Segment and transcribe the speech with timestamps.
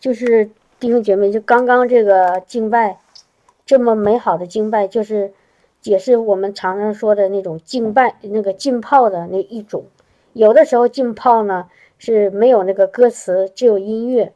[0.00, 2.98] 就是弟兄姐妹，就刚刚这个敬拜，
[3.66, 5.32] 这么美好的敬拜，就是
[5.82, 9.84] 也是我们常常说的那种敬拜，那个浸泡的那一种。
[10.32, 14.32] 有的时候浸泡呢是没有那个歌词，只有音乐，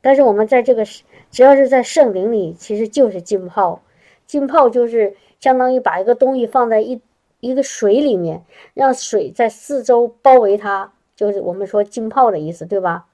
[0.00, 0.84] 但是我们在这个
[1.30, 3.82] 只要是在圣灵里，其实就是浸泡。
[4.26, 7.00] 浸泡就是相当于把一个东西放在一
[7.40, 8.42] 一个水里面，
[8.74, 13.06] 让水在四周包围它，就是我们说浸泡的意思，对吧？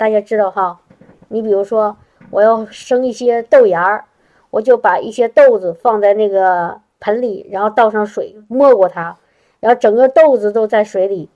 [0.00, 0.80] 大家知道哈，
[1.28, 1.98] 你比如说
[2.30, 4.06] 我要生一些豆芽儿，
[4.48, 9.18] 我就把一些豆子放在那个盆里，然后倒上水，没过它，
[9.60, 11.28] 然后整个豆子都在水里，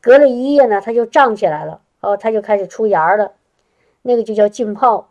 [0.00, 3.30] 隔了一夜呢，它就胀起来了，哦，它就开始出芽了，
[4.02, 5.10] 那个就叫浸泡。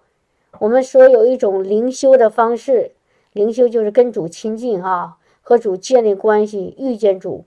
[0.59, 2.91] 我们说有一种灵修的方式，
[3.31, 7.45] 灵修就是跟主亲近哈，和主建立关系，遇见主，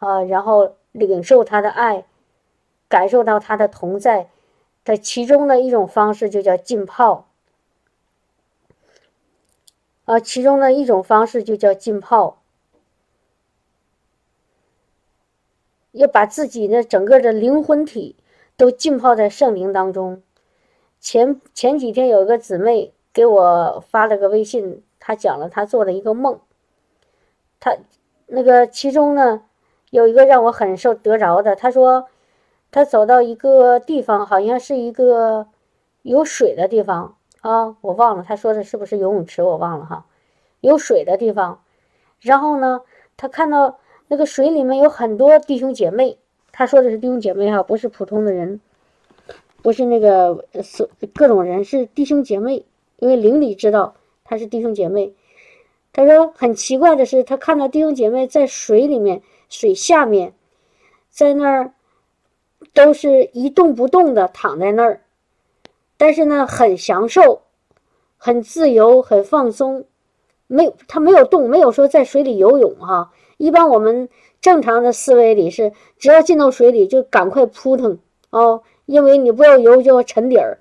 [0.00, 2.04] 啊，然后领受他的爱，
[2.90, 4.28] 感受到他的同在。
[4.86, 7.26] 的其中的一种方式就叫浸泡，
[10.04, 12.40] 啊，其中的一种方式就叫浸泡，
[15.90, 18.14] 要把自己的整个的灵魂体
[18.56, 20.22] 都浸泡在圣灵当中。
[21.00, 26.38] 前前几天有一个姊妹给我发了个微信，她讲了她做的一个梦，
[27.58, 27.76] 她
[28.26, 29.42] 那个其中呢
[29.90, 32.06] 有一个让我很受得着的，她说。
[32.70, 35.46] 他走到一个地方，好像是一个
[36.02, 40.06] 有水的地方啊，我忘了他说的是不是游泳池，我忘了哈，
[40.60, 41.62] 有水的地方。
[42.20, 42.82] 然后呢，
[43.16, 46.18] 他看到那个水里面有很多弟兄姐妹，
[46.52, 48.60] 他说的是弟兄姐妹哈，不是普通的人，
[49.62, 52.66] 不是那个是各种人，是弟兄姐妹。
[52.98, 55.14] 因为邻里知道他是弟兄姐妹。
[55.92, 60.34] 他说很奇怪的是，他看到弟兄姐妹在水里面，水下面，
[61.10, 61.72] 在那儿。
[62.76, 65.00] 都是一动不动的躺在那儿，
[65.96, 67.40] 但是呢，很享受，
[68.18, 69.86] 很自由，很放松，
[70.46, 73.12] 没有他没有动，没有说在水里游泳哈。
[73.38, 74.10] 一般我们
[74.42, 80.58] 正常的思维里是，只要进到水里就赶快扑腾哦，因为你不要游就要沉底儿。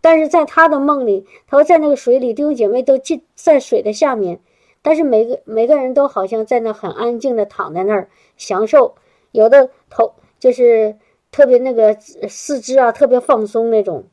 [0.00, 4.38] 但是在他的梦里，他说在那个水里，弟兄姐妹都进在水的下面，
[4.80, 8.94] 但是每个每个人都好像在那很安静的躺在那儿享受，
[9.32, 10.94] 有的头就是。
[11.30, 11.94] 特别那个
[12.28, 14.04] 四肢啊，特别放松那种。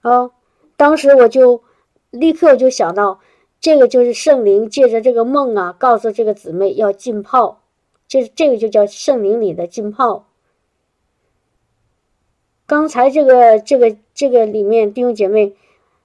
[0.00, 0.30] 啊，
[0.76, 1.62] 当时我就
[2.10, 3.20] 立刻就想到，
[3.60, 7.60] 这个就是圣灵借着这个梦啊，告诉这个姊妹要浸泡，
[8.06, 10.26] 这这个就叫圣灵里的浸泡。
[12.66, 15.56] 刚才这个这个这个里面弟兄姐妹，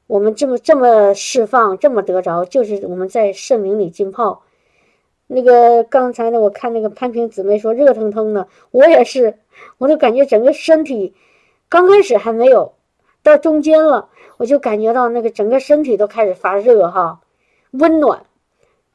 [0.07, 4.44] 我们这么这么释放，这么得着，就是我们在圣灵里浸泡。
[5.33, 9.39] 那个刚才呢，我看那个潘平姊妹说热腾腾的，我也是，
[9.79, 11.16] 我就感觉整个身体，
[11.69, 12.73] 刚开始还没有，
[13.23, 17.22] 到中间了，我就感觉到那个整个身体都开始发热哈，
[17.72, 18.27] 温暖，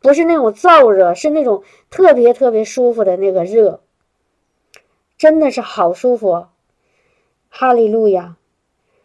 [0.01, 3.81] 不是那种燥热，是那种特别特别舒服的那个热，
[5.17, 6.47] 真的是好舒服，
[7.49, 8.37] 哈利路亚，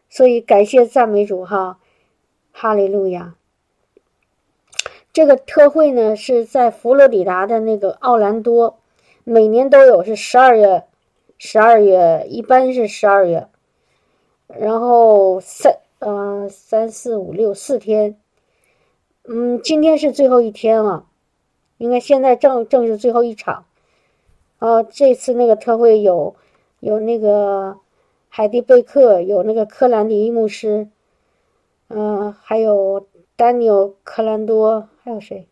[0.07, 1.79] 所以感谢赞美主哈，
[2.51, 3.35] 哈利路亚。
[5.13, 8.79] 这个特会呢是在佛罗里达的那个奥兰多，
[9.23, 10.85] 每年都有，是十二月，
[11.37, 13.47] 十二月一般是十二月，
[14.47, 18.17] 然后三呃三四五六四天，
[19.25, 21.05] 嗯，今天是最后一天了，
[21.77, 23.65] 应该现在正正是最后一场，
[24.57, 26.35] 啊，这次那个特会有
[26.79, 27.77] 有那个
[28.29, 30.89] 海蒂贝克，有那个科兰迪牧师，
[31.89, 33.05] 嗯，还有。
[33.35, 35.45] 丹尼尔·克兰多还有谁？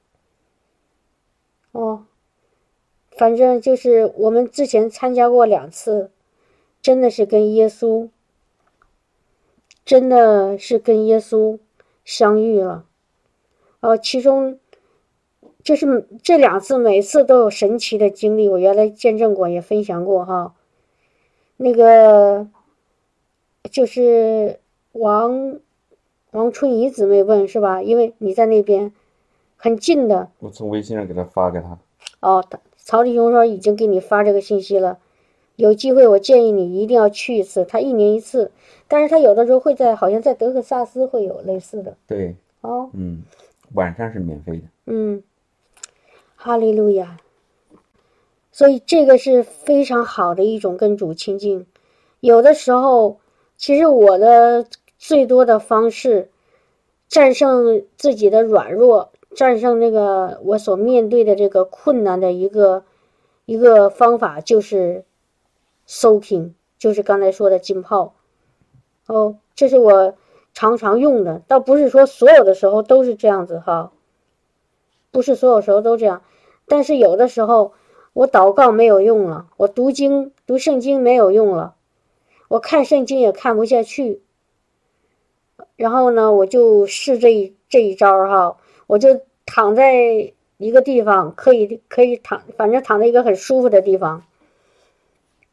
[1.73, 2.05] 哦，
[3.11, 6.09] 反正就是我们之前参加过两次，
[6.81, 8.07] 真的是跟耶稣，
[9.83, 11.59] 真的是跟耶稣
[12.05, 12.85] 相遇了。
[13.81, 14.57] 哦，其中
[15.61, 18.47] 就是这两次，每次都有神奇的经历。
[18.47, 20.55] 我原来见证过，也分享过哈。
[21.57, 22.47] 那个
[23.69, 24.61] 就是
[24.93, 25.59] 王。
[26.33, 27.83] 王春怡姊妹问是吧？
[27.83, 28.93] 因为你在那边
[29.61, 30.27] 很近的。
[30.39, 31.77] 我从微信上给他发给他。
[32.19, 32.43] 哦，
[32.77, 34.97] 曹弟兄说已经给你发这个信息了。
[35.55, 37.63] 有机会我建议你一定要去一次。
[37.63, 38.51] 他一年一次，
[38.87, 41.95] 但是他有的时候会在，好像在德克萨斯会有类似的。
[42.07, 42.35] 对。
[42.61, 42.89] 哦。
[42.93, 43.21] 嗯，
[43.73, 44.63] 晚上是免费的。
[44.87, 45.21] 嗯，
[46.35, 47.17] 哈利路亚。
[48.51, 51.67] 所以这个是非常好的一种跟主亲近。
[52.19, 53.19] 有的时候，
[53.57, 54.65] 其实我的。
[55.03, 56.29] 最多的方式，
[57.09, 62.83] 战胜自己的软弱，战胜那个我所面对的这个困难的一个
[63.45, 65.05] 一个方法，就是
[65.87, 68.13] soaking，就是刚才说的浸泡。
[69.07, 70.15] 哦，这是我
[70.53, 73.91] 常常用的，倒不是说所有的时候都是这样子哈，
[75.11, 76.21] 不是所有时候都这样，
[76.67, 77.73] 但是有的时候
[78.13, 81.75] 我祷告没有用了，我读经读圣经没有用了，
[82.47, 84.21] 我看圣经也看不下去，
[85.75, 88.57] 然后呢，我就试这一这一招哈，
[88.91, 90.33] 我就躺在。
[90.61, 94.23] 一个地方可以可以躺，反正躺在一个很舒服的地方。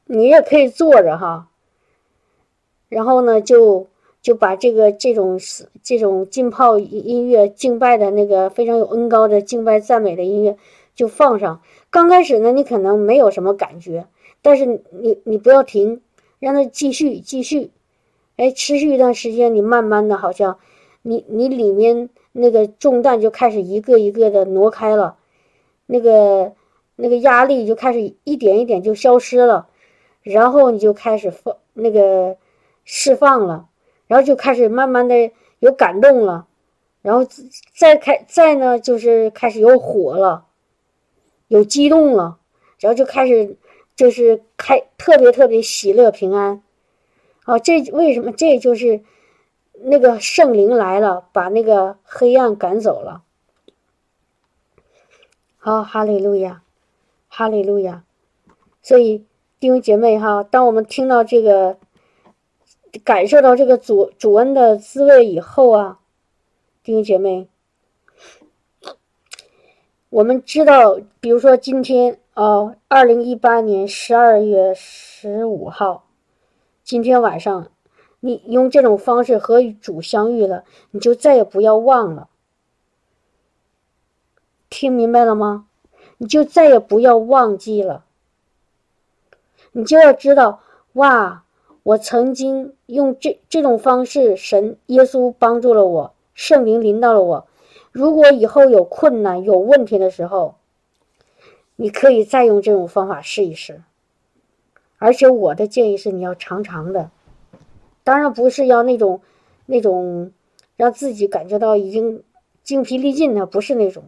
[0.05, 1.49] 你也可以坐着哈。
[2.90, 3.87] 然后呢，就
[4.20, 5.40] 就把这个这种
[5.82, 10.58] 这种浸泡音乐、敬拜的那个非常有恩高的敬拜赞美的音乐
[10.94, 11.62] 就放上。
[11.88, 14.06] 刚开始呢，你可能没有什么感觉，
[14.43, 16.02] 但是你你不要停，
[16.38, 17.70] 让它继续继续，
[18.37, 20.58] 哎，持续一段时间，你慢慢的好像
[21.00, 22.11] 你你里面。
[22.33, 25.17] 那个重担就开始一个一个的挪开了，
[25.87, 26.53] 那个
[26.95, 29.69] 那个压力就开始一点一点就消失了，
[30.23, 32.37] 然后你就开始放那个
[32.85, 33.69] 释放了，
[34.07, 36.47] 然后就开始慢慢的有感动了，
[37.03, 37.27] 然后
[37.75, 40.45] 再开再呢就是开始有火了，
[41.49, 42.39] 有激动了，
[42.79, 43.57] 然后就开始
[43.97, 46.63] 就是开特别特别喜乐平安，
[47.45, 49.01] 啊，这为什么这就是。
[49.83, 53.23] 那个圣灵来了，把那个黑暗赶走了。
[55.57, 56.63] 好，哈利路亚，
[57.29, 58.05] 哈利路亚。
[58.83, 59.25] 所以
[59.61, 61.79] 弟兄姐妹哈，当我们听到这个，
[63.05, 66.01] 感受到这个主主恩的滋味以后啊，
[66.83, 67.49] 弟兄姐妹，
[70.11, 76.05] 我们知道，比如说今天啊，二零一八年十二月十五号，
[76.83, 77.69] 今天晚上。
[78.20, 82.29] 你用这种方式和主相遇了，你就再也不要忘了。
[84.70, 85.67] 听明白了吗？
[86.19, 88.05] 你就再也不要忘记了。
[89.70, 90.61] 你就要知道，
[90.94, 91.44] 哇，
[91.85, 97.47] 我曾经用这这种方式，神耶稣帮助了我，圣灵临到了我。
[97.93, 100.56] 如果以后有困难、有问题的时候，
[101.76, 103.82] 你可以再用这种方法试一试。
[104.99, 107.11] 而且我的建议是，你要常常的。
[108.08, 109.20] 当然不是要那种，
[109.66, 110.32] 那种
[110.76, 112.22] 让自己感觉到已经
[112.62, 114.05] 精疲力尽的，不是那种，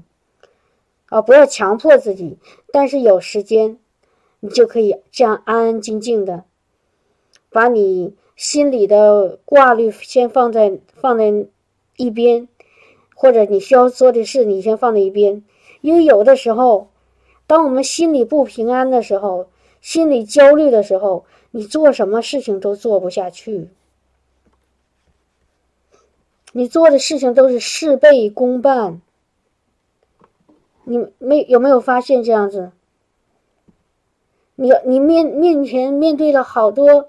[1.10, 2.38] 啊，不要强迫自己。
[2.72, 3.76] 但是有时间，
[4.40, 6.44] 你就可以这样安安静静的，
[7.50, 11.44] 把你心里的挂虑先放在放在
[11.98, 12.48] 一边，
[13.14, 15.44] 或者你需要做的事，你先放在一边。
[15.82, 16.88] 因为有的时候，
[17.46, 19.50] 当我们心里不平安的时候，
[19.82, 23.68] 心里焦虑的时候，你做什么事情都做不下去。
[26.52, 29.00] 你做的事情都是事倍功半，
[30.84, 32.72] 你没有没有发现这样子？
[34.56, 37.08] 你你面面前面对了好多，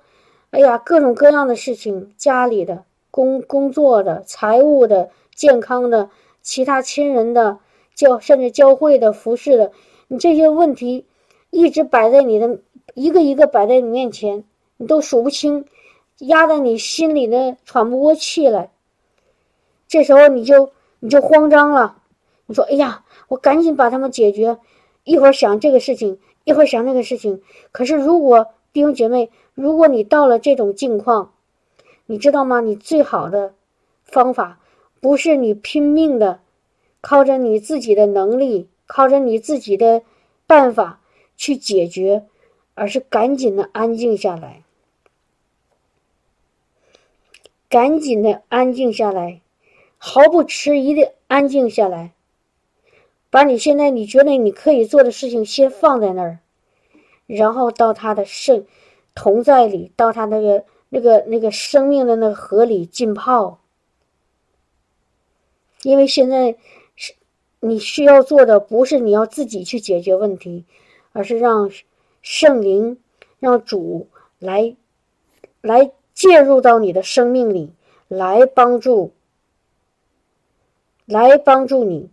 [0.52, 6.10] 哎呀，各种各样的事情，家里的、工工作的、财务的、健康的、
[6.42, 7.60] 其他亲人的
[7.96, 9.72] 教甚至教会的服饰的，
[10.08, 11.06] 你这些问题
[11.50, 12.60] 一直摆在你的
[12.94, 14.44] 一个一个摆在你面前，
[14.78, 15.66] 你都数不清，
[16.20, 18.72] 压得你心里呢喘不过气来。
[19.92, 20.72] 这时候你就
[21.02, 21.98] 你就慌张了，
[22.46, 24.58] 你说：“哎呀，我赶紧把他们解决，
[25.04, 27.42] 一会儿想这个事情，一会儿想那个事情。”
[27.74, 31.34] 可是如果弟兄姐妹，如果你到了这种境况，
[32.06, 32.62] 你知道吗？
[32.62, 33.54] 你最好的
[34.06, 34.62] 方法
[35.02, 36.40] 不是你拼命的
[37.02, 40.04] 靠着你自己的能力，靠着你自己的
[40.48, 41.02] 办法
[41.36, 42.24] 去解决，
[42.76, 44.64] 而是赶紧的安静下来，
[47.68, 49.42] 赶紧的安静下来。
[50.04, 52.14] 毫不迟疑的安静下来，
[53.30, 56.40] 把你现在你觉得你可以做的事情先放在那儿，
[57.28, 58.66] 然后到他的圣
[59.14, 63.60] 同在里，到他那个那个那个生命的那个河里浸泡。
[65.84, 66.56] 因为现在
[66.96, 67.14] 是
[67.60, 70.66] 你需要做的，不是你要自己去解决问题，
[71.12, 71.70] 而是让
[72.24, 73.00] 圣灵、
[73.38, 74.08] 让主
[74.40, 74.76] 来
[75.62, 77.72] 来介入到你的生命里，
[78.08, 79.14] 来帮助。
[81.12, 82.10] 来帮助你，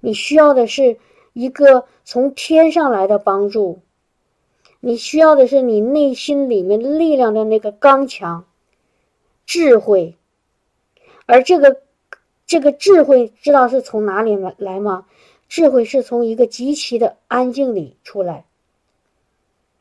[0.00, 0.98] 你需要的是
[1.32, 3.80] 一个从天上来的帮助，
[4.80, 8.46] 你需要的是你内心里面力量的那个刚强、
[9.44, 10.16] 智慧，
[11.26, 11.82] 而这个
[12.46, 15.06] 这个智慧知道是从哪里来来吗？
[15.48, 18.44] 智慧是从一个极其的安静里出来，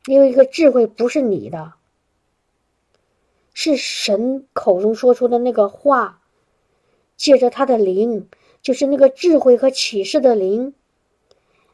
[0.05, 1.73] 因为一个智慧不是你的，
[3.53, 6.21] 是神口中说出的那个话。
[7.17, 8.29] 借着他的灵，
[8.61, 10.73] 就是那个智慧和启示的灵，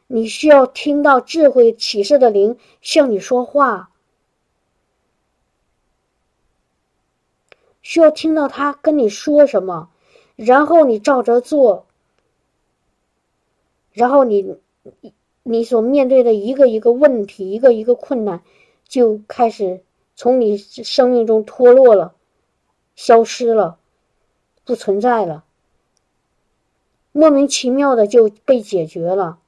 [0.08, 3.90] 你需要听到智慧启示的灵向你说话。
[7.82, 9.90] 需要听到他跟你说什么，
[10.36, 11.84] 然后你照着做，
[13.92, 14.56] 然后你
[15.42, 18.42] 你所面对的一个一个问题，一个一个困难，
[18.88, 19.82] 就开始
[20.16, 22.14] 从你生命中脱落了，
[22.96, 23.78] 消失了，
[24.64, 25.44] 不存在了，
[27.12, 29.38] 莫名其妙的就被解决了。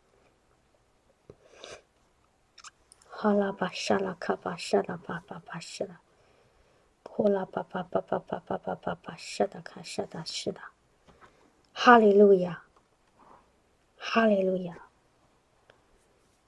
[3.09, 6.01] 哈拉巴沙拉卡巴沙拉巴巴巴沙拉，
[7.09, 10.61] 呼啦巴巴巴巴巴巴巴巴巴沙达卡沙的是的，
[11.73, 12.63] 哈利路亚，
[13.97, 14.77] 哈利路亚，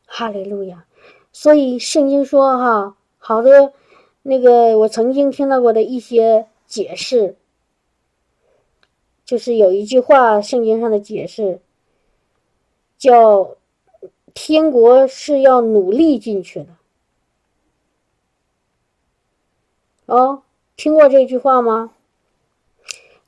[0.04, 0.84] 哈利路亚。
[1.32, 3.72] 所以圣经说哈，好多
[4.20, 7.37] 那个我曾经听到过的一些解释，
[9.28, 11.60] 就是有一句话，圣经上的解释
[12.96, 13.56] 叫。
[14.34, 16.76] 天国是要努力进去的，
[20.06, 20.42] 哦，
[20.76, 21.92] 听过这句话吗？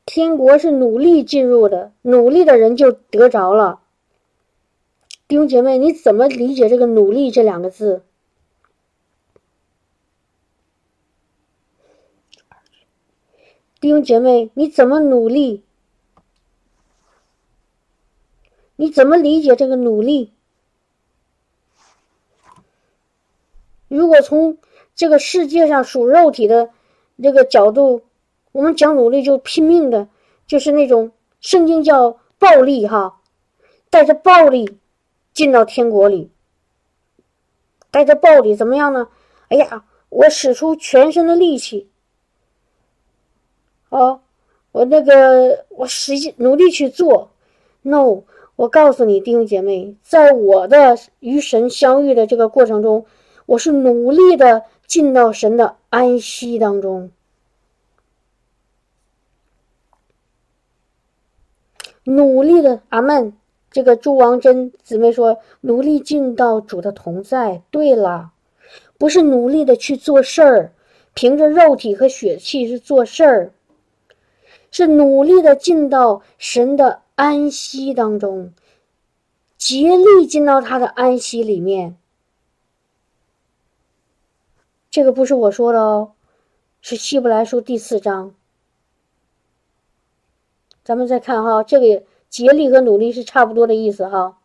[0.06, 3.80] 天国是努力进入的，努力的人就得着了。
[5.26, 8.04] 弟兄姐妹，你怎么理解这个“努力”这两个字？
[13.80, 15.64] 弟兄姐妹，你怎么努力？
[18.80, 20.32] 你怎么理解这个努力？
[23.88, 24.56] 如果从
[24.94, 26.70] 这个世界上属肉体的
[27.22, 28.00] 这个角度，
[28.52, 30.08] 我们讲努力就拼命的，
[30.46, 33.20] 就是那种圣经叫暴力哈，
[33.90, 34.78] 带着暴力
[35.34, 36.30] 进到天国里，
[37.90, 39.08] 带着暴力怎么样呢？
[39.48, 41.90] 哎呀，我使出全身的力气，
[43.90, 44.22] 哦，
[44.72, 47.30] 我那个我使劲努力去做。
[47.82, 48.22] No，
[48.60, 53.06] 我告诉你弟兄姐妹，在我的与神相遇的这个过程中。
[53.46, 57.10] 我是努力的进到神的安息当中，
[62.04, 63.32] 努力的阿门。
[63.70, 67.62] 这个朱王珍姊妹说，努力进到主的同在。
[67.70, 68.32] 对了，
[68.98, 70.72] 不是努力的去做事儿，
[71.14, 73.52] 凭着肉体和血气是做事儿，
[74.70, 78.54] 是努力的进到神的安息当中，
[79.58, 81.98] 竭力进到他的安息里面。
[84.90, 86.12] 这个不是我说的哦，
[86.80, 88.34] 是希伯来书第四章。
[90.82, 94.38] 咱们再看哈，这个竭力和努力是差不多的意思哈。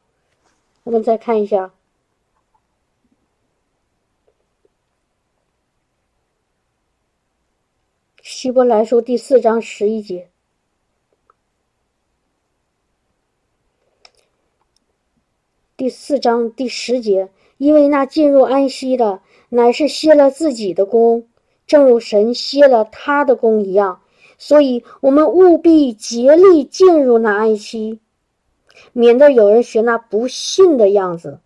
[0.84, 1.74] 我们再看一下，
[8.22, 10.30] 希伯来书第四章十一节，
[15.78, 19.20] 第四章第十节，因为那进入安息的。
[19.50, 21.28] 乃是歇了自己的功，
[21.68, 24.00] 正如神歇了他的功一样。
[24.38, 28.00] 所以，我们务必竭力进入那安息，
[28.94, 31.40] 免得有人学那不信的样子，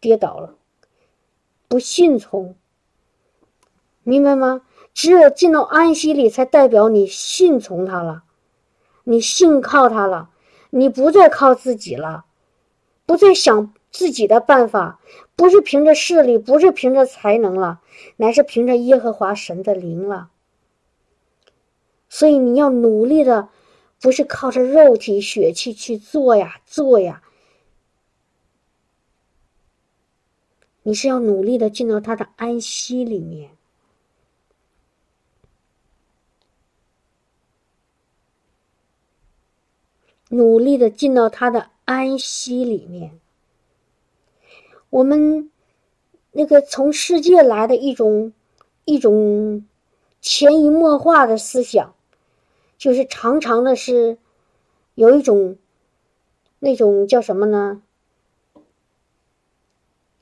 [0.00, 0.54] 跌倒了。
[1.66, 2.54] 不信从，
[4.04, 4.62] 明白吗？
[4.92, 8.22] 只有进到安息里，才代表你信从他了，
[9.02, 10.30] 你信靠他了，
[10.70, 12.24] 你不再靠自己了，
[13.06, 13.74] 不再想。
[13.94, 14.98] 自己的办法
[15.36, 17.80] 不是凭着势力，不是凭着才能了，
[18.16, 20.32] 乃是凭着耶和华神的灵了。
[22.08, 23.50] 所以你要努力的，
[24.00, 27.22] 不是靠着肉体血气去做呀做呀，
[30.82, 33.53] 你是要努力的进到他的安息里面，
[40.34, 43.18] 努力的进到他的安息里面。
[44.90, 45.50] 我们
[46.32, 48.32] 那个从世界来的一种
[48.84, 49.64] 一种
[50.20, 51.94] 潜移默化的思想，
[52.76, 54.18] 就是常常的是
[54.94, 55.56] 有一种
[56.58, 57.82] 那种叫什么呢？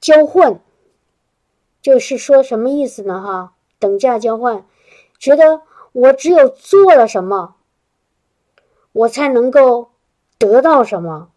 [0.01, 0.61] 交换，
[1.81, 3.23] 就是说什么意思呢？
[3.23, 4.67] 哈，等价交换，
[5.19, 7.55] 觉得我只有做了什么，
[8.93, 9.92] 我才能够
[10.43, 11.31] 得到什么。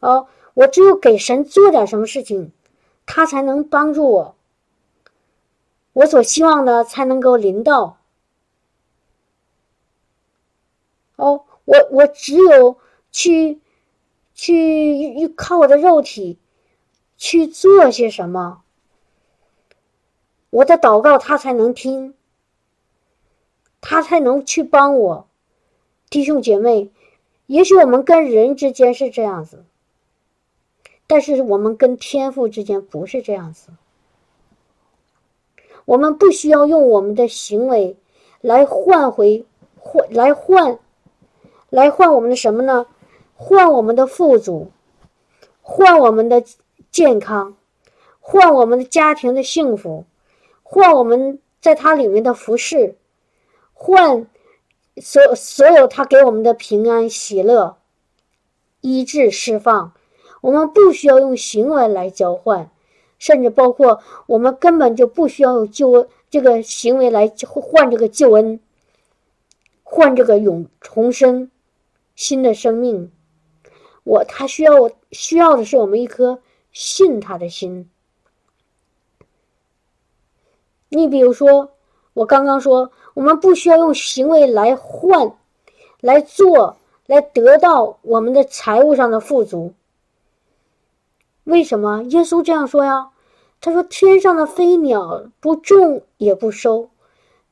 [0.00, 2.52] 哦，我只有给神做点什么事情，
[3.04, 4.36] 他才能帮助我，
[5.92, 7.98] 我所希望的才能够临到。
[11.16, 12.78] 哦，我我只有
[13.10, 13.60] 去
[14.34, 16.38] 去靠我的肉体
[17.16, 18.62] 去做些什么，
[20.50, 22.14] 我的祷告他才能听，
[23.80, 25.27] 他才能去帮我。
[26.10, 26.90] 弟兄姐妹，
[27.46, 29.64] 也许我们跟人之间是这样子。
[31.06, 33.70] 但是我们跟天赋之间不是这样子，
[35.86, 37.96] 我们不需要用我们的行为
[38.42, 39.46] 来换回
[39.78, 40.78] 换来换
[41.70, 42.86] 来换我们的什么呢？
[43.36, 44.70] 换我们的富足，
[45.62, 46.44] 换我们的
[46.90, 47.56] 健康，
[48.20, 50.04] 换我们的家庭的幸福，
[50.62, 52.96] 换我们在它里面的服饰，
[53.72, 54.26] 换
[55.00, 57.78] 所所有他给我们的平安、喜乐、
[58.80, 59.92] 医治、释放。
[60.40, 62.70] 我们不需要用行为来交换，
[63.18, 68.60] 甚至包括我们根本就不需要用救这个行为来换这个救恩，
[69.82, 71.50] 换这个永重生
[72.14, 73.10] 新的生命。
[74.04, 76.40] 我他需要我需要的是我们一颗
[76.72, 77.90] 信他的心。
[80.88, 81.72] 你比如说，
[82.14, 85.32] 我刚刚说，我们不需要用行为来换，
[86.00, 89.72] 来做，来得到我们的财务上的富足。
[91.42, 93.08] 为什么耶稣这样说呀？
[93.60, 96.90] 他说：“天上的飞鸟不种也不收，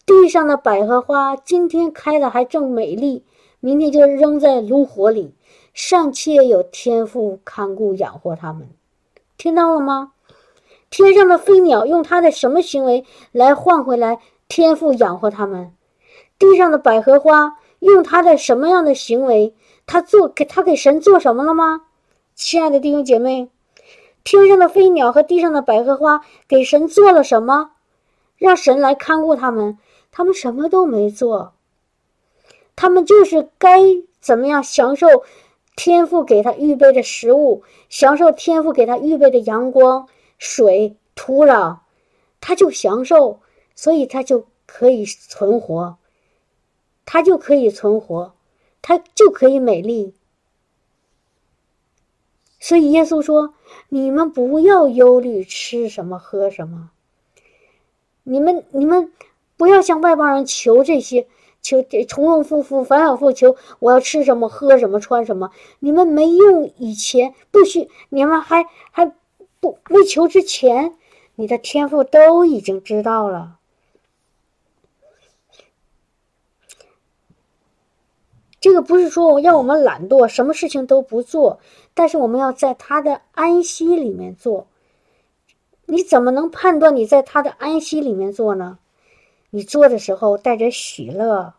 [0.07, 3.25] 地上的百合花今天开的还正美丽，
[3.59, 5.35] 明天就扔在炉火里，
[5.75, 8.69] 尚且有天父看顾养活它们。
[9.37, 10.13] 听到了吗？
[10.91, 15.73] 天上的飞鸟用它的什么行为来换回来天父养活他们？
[16.39, 19.55] 地上的百合花用它的什么样的行为？
[19.87, 21.83] 他做给他给神做什么了吗？
[22.35, 23.49] 亲爱的弟兄姐妹。”
[24.25, 27.71] 天上的飞鸟和地上的百合花给神做了什么？
[28.37, 29.79] 让神来看顾他们，
[30.11, 31.53] 他们什么都没做。
[32.75, 33.81] 他们就是该
[34.21, 35.07] 怎么样享受
[35.77, 41.77] 天赋给他预备的食物，享受天赋给他预备的阳光、水、土壤，
[42.41, 43.39] 他就享受，
[43.77, 45.99] 所以他就可以存活，
[47.05, 48.35] 他就可以存活，
[48.83, 50.15] 他就可以美丽。
[52.59, 53.55] 所以耶稣说
[53.91, 56.91] ：“你们不要忧虑吃什么喝什么。
[58.25, 59.13] 你们你们
[59.57, 61.29] 不要向外邦人求这些，
[61.63, 63.57] 求重重复复、反反复求。
[63.79, 65.53] 我要吃什么喝什么穿什么。
[65.79, 69.13] 你们没用以前不需，你们还还
[69.61, 70.97] 不未求之前，
[71.37, 73.59] 你的天赋都已经知道了。”
[78.67, 81.61] 这个不是说让我们懒惰，什么事情都不做，
[81.95, 84.67] 但是我们要在他的安息里面做。
[85.85, 88.81] 你怎么能判断你在他的安息里面做呢？
[89.51, 91.55] 你做的时候带着喜乐，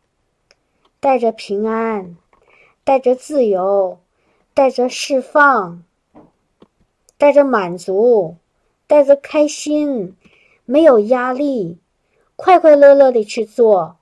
[1.00, 2.18] 带着平安，
[2.84, 4.00] 带着自由，
[4.54, 5.86] 带着释放，
[7.18, 8.36] 带着满足，
[8.86, 10.18] 带着开心，
[10.66, 11.78] 没有压力，
[12.36, 13.96] 快快乐乐的去做，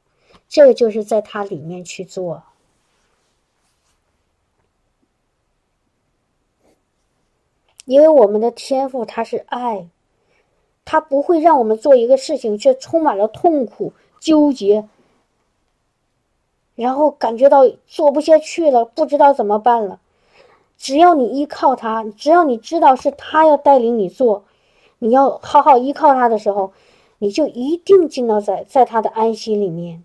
[0.50, 2.42] 这个就是在他里面去做。
[7.86, 9.88] 因为我们的天赋它是爱，
[10.84, 14.88] 它不会让我们做一个事情却充满了痛苦、纠结，
[16.76, 20.00] 然后感觉到做不下去了，不知道怎么办了。
[20.78, 24.44] 只要你依靠他，只要你知道是他要带领你做，
[25.00, 26.74] 你要好好依靠他的时候，
[27.20, 30.04] 你就一定进到在在他的安息里面，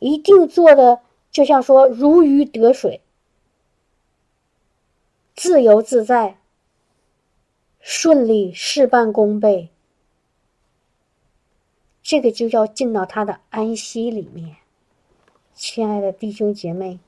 [0.00, 3.00] 一定做的就像说如鱼得水。
[5.34, 6.38] 自由自在，
[7.80, 9.70] 顺利事半功倍，
[12.02, 14.56] 这个就要进到他的安息里面。
[15.54, 17.00] 亲爱的弟兄姐妹，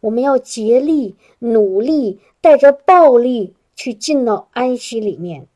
[0.00, 5.46] 我们要竭力努力，带着暴力去进到安息里面。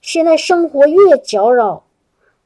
[0.00, 1.84] 现在生活越搅扰，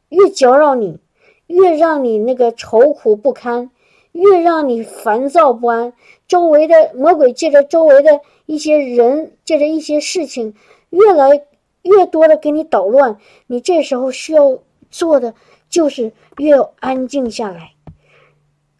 [0.09, 0.99] 越搅扰你，
[1.47, 3.71] 越让你那个愁苦不堪。
[4.17, 5.93] 越让你烦躁不安，
[6.27, 10.55] 周围的魔鬼借着周围的一些人，借着一些事情，
[10.89, 11.45] 越来
[11.83, 13.19] 越多的给你捣乱。
[13.47, 14.59] 你这时候需要
[14.91, 15.35] 做的
[15.69, 17.75] 就是越安静下来，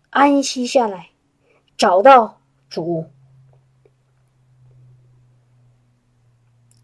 [0.09, 1.11] 安息下来，
[1.77, 3.05] 找到主，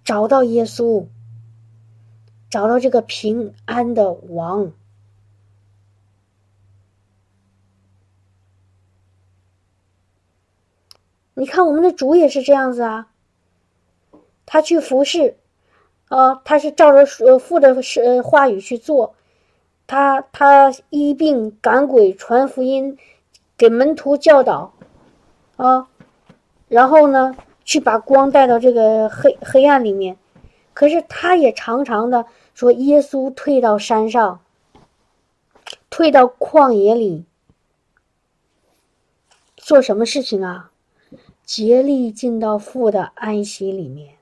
[0.05, 1.07] 找到耶稣，
[2.51, 4.73] 找到这个平安的王。
[11.35, 13.09] 你看，我们的主也是这样子啊。
[14.45, 15.37] 他去服侍，
[16.09, 17.07] 啊，他是照着
[17.39, 19.15] 父的是话语去做。
[19.87, 22.99] 他他医病赶鬼传福音，
[23.57, 24.75] 给门徒教导，
[25.57, 25.89] 啊，
[26.69, 30.19] 然后呢，去把光带到这个黑黑暗里面。
[30.75, 34.41] 可是他也常常的说，耶稣退到山上，
[35.89, 37.25] 退到旷野里，
[39.57, 40.72] 做什么事情啊？
[41.55, 44.15] 竭力进到父的安息里面。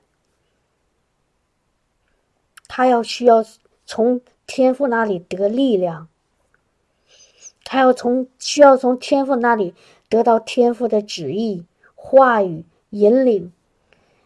[2.67, 3.45] 他要需要
[3.85, 6.09] 从天父那里得力量，
[7.63, 9.73] 他要从需要从天父那里
[10.09, 11.63] 得到天父的旨意、
[11.95, 13.53] 话语引领，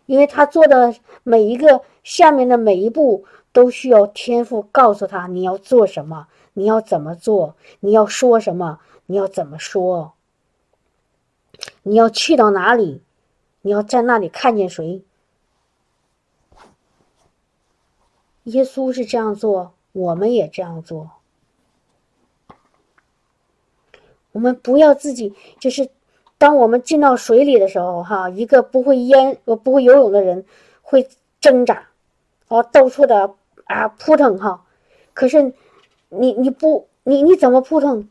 [0.07, 10.13] 因为他做的每一个下面的每一步都需要天父告诉他你要做什么，你要怎么做，你要说什么，你要怎么说，
[11.83, 13.01] 你要去到哪里，
[13.61, 15.03] 你要在那里看见谁。
[18.43, 21.11] 耶稣是这样做，我们也这样做。
[24.31, 25.89] 我们不要自己，就是
[26.37, 30.45] 当我们进到水里的时候，哈，一个不会淹、呃不会游泳的人
[30.81, 31.07] 会
[31.39, 31.87] 挣扎，
[32.49, 34.65] 哦，到处的啊扑腾哈。
[35.13, 35.53] 可是
[36.09, 38.09] 你你不你你怎么扑腾，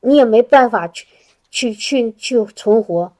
[0.00, 1.06] 你也没办法去
[1.52, 3.12] 去去去存活。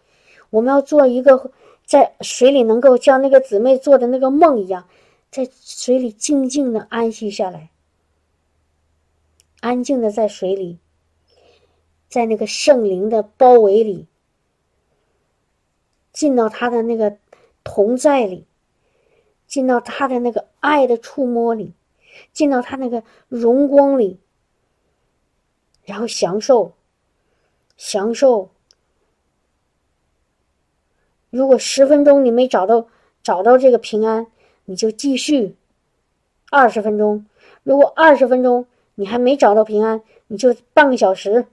[0.50, 1.52] 我们要做一个
[1.84, 4.88] 在水里能够像那个姊妹做的那个梦一样。
[5.30, 7.70] 在水里静静的安息下来，
[9.60, 10.78] 安静的在水里，
[12.10, 14.06] 在那个圣灵的包围里，
[16.12, 17.16] 进到他的那个
[17.64, 18.44] 同在里，
[19.46, 21.72] 进到他的那个爱的触摸里，
[22.34, 24.20] 进到他那个荣光里，
[25.84, 26.74] 然后享受，
[27.76, 28.50] 享受。
[31.30, 32.86] 如果十分钟你没找到
[33.22, 34.26] 找到这个平安。
[34.64, 35.56] 你就继续
[36.48, 37.26] 二十分钟，
[37.64, 41.46] 如果二十分钟你还没找到平安，你就半个小时，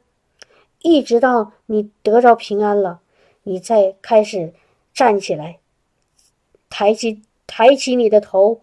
[0.84, 3.01] 一直到你得着平安了，
[3.41, 4.53] 你再开始
[4.93, 5.58] 站起来，
[6.69, 8.62] 抬起抬起你的头，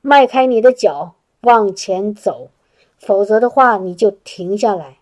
[0.00, 2.48] 迈开你的脚往前走，
[2.96, 4.96] 否则的话你就停下来，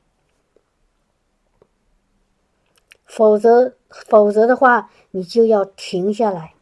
[3.15, 6.55] 否则否则的话你就要停下来。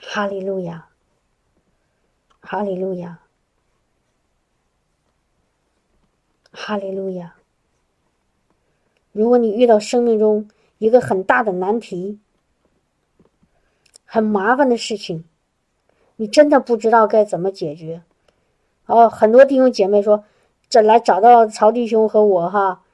[0.00, 0.88] 哈利路亚，
[2.40, 3.18] 哈利路亚，
[6.50, 7.34] 哈利路亚。
[9.12, 12.18] 如果你遇到生命中一个很大的难题、
[14.06, 15.26] 很麻烦的事情，
[16.16, 18.02] 你真的不知道该怎么解决。
[18.86, 20.24] 哦，很多弟兄姐妹说，
[20.70, 22.84] 这来找到曹弟兄和我哈，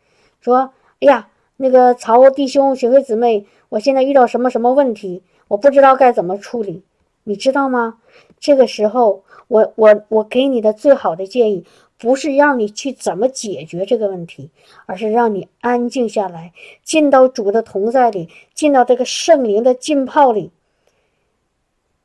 [0.43, 6.85] 说：“哎呀，那个曹弟兄、学会姊妹，我现在遇到什么什么问题，我不知道该怎么处理。”
[7.25, 8.01] 你知道吗？
[8.41, 11.65] 这个时候，我我我给你的最好的建议，
[11.97, 14.51] 不是让你去怎么解决这个问题，
[14.87, 16.53] 而是让你安静下来，
[16.83, 20.51] 进到主的同在里，进到这个圣灵的浸泡里，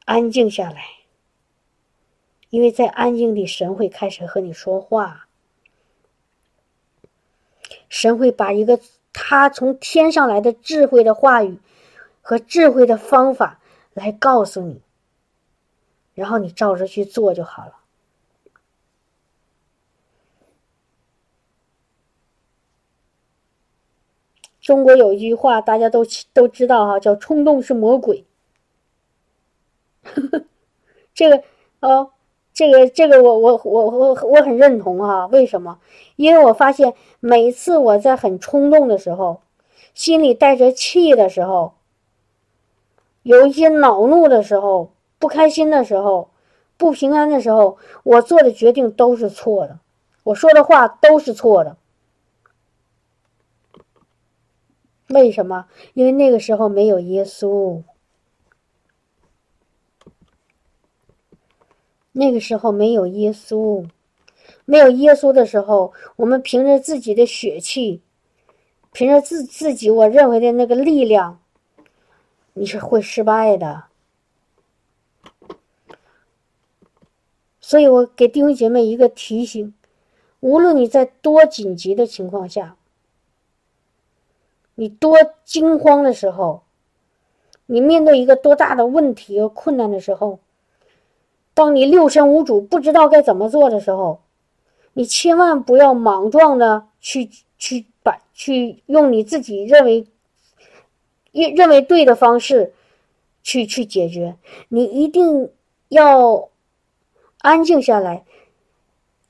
[0.05, 0.83] 安静下来。
[2.51, 5.26] 因为在安静里，神会开始和你说话，
[7.89, 8.79] 神会把一个
[9.13, 11.59] 他从天上来的智慧的话语
[12.21, 13.59] 和智慧的方法
[13.93, 14.81] 来告诉你。
[16.13, 17.73] 然后你照着去做就好了。
[24.59, 26.03] 中国有一句话，大家都
[26.33, 28.25] 都知道哈，叫“冲动是魔鬼”。
[31.13, 31.43] 这个
[31.79, 32.11] 哦，
[32.57, 35.27] 这个这个，我我我我我很认同哈。
[35.27, 35.77] 为什么？
[36.15, 39.41] 因为我发现每次我在很冲动的时候，
[39.93, 41.73] 心里带着气的时候，
[43.21, 44.89] 有一些恼怒的时候。
[45.19, 46.29] 不开心的时候，
[46.77, 49.79] 不平安的时候，我做的决定都是错的，
[50.23, 51.77] 我说的话都是错的。
[55.09, 55.65] 为什么？
[55.93, 57.81] 因为那个时候没有耶稣，
[62.19, 63.87] 那个时候没有耶稣，
[64.65, 68.01] 没有耶稣的时候，我们凭着自己的血气，
[68.91, 71.39] 凭着自自己我认为的那个力量，
[72.53, 73.83] 你是会失败的。
[77.61, 79.75] 所以我给弟兄姐妹一个提醒：
[80.39, 82.77] 无论你在多紧急的情况下，
[84.73, 86.63] 你多惊慌的时候，
[87.67, 90.39] 你面对一个多大的问题和困难的时候，
[91.57, 94.21] 当你六神无主、不知道该怎么做的时候，
[94.93, 100.05] 你千万不要莽撞的去去把去用你自己认为
[101.31, 102.73] 认认为对的方式
[103.41, 104.35] 去去解决，
[104.69, 105.49] 你一定
[105.87, 106.49] 要。
[107.39, 108.25] 安静下来，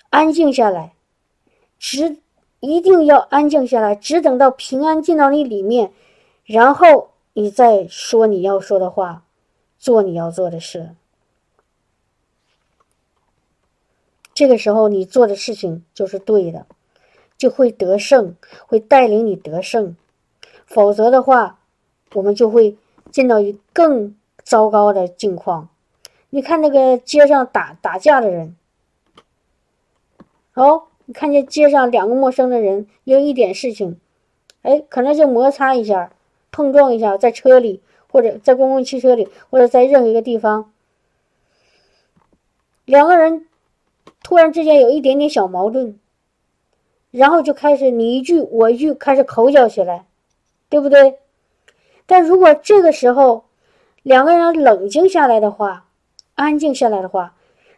[0.09, 0.93] 安静下来，
[1.77, 2.17] 只
[2.61, 5.91] 一定要安静下来，只等到平安进到你里面，
[6.45, 9.23] 然后你再说你要说的话，
[9.77, 10.95] 做你要做的事。
[14.37, 16.67] 这个时候你做的事情就是对的，
[17.39, 18.35] 就会得胜，
[18.67, 19.95] 会带领你得胜，
[20.67, 21.57] 否则的话，
[22.13, 22.77] 我们就会
[23.09, 25.69] 进到一更糟糕的境况。
[26.29, 28.55] 你看那个街上打打架的人，
[30.53, 33.99] 哦，你看见街上两个陌生的人因为一点事情，
[34.61, 36.11] 哎，可能就摩擦一下、
[36.51, 40.71] 碰撞一下，在车里或者在公共汽车里或者在任何一个地方，
[42.85, 43.46] 两个人
[44.23, 45.95] 突然之间有一点点小矛盾，
[47.11, 50.05] 然后就开始你一句我一句开始口角起来，
[50.69, 51.19] 对不对？
[52.05, 53.45] 但如果这个时候
[54.03, 55.85] 两个人冷静下来的话，
[56.35, 57.35] 安静下来的话，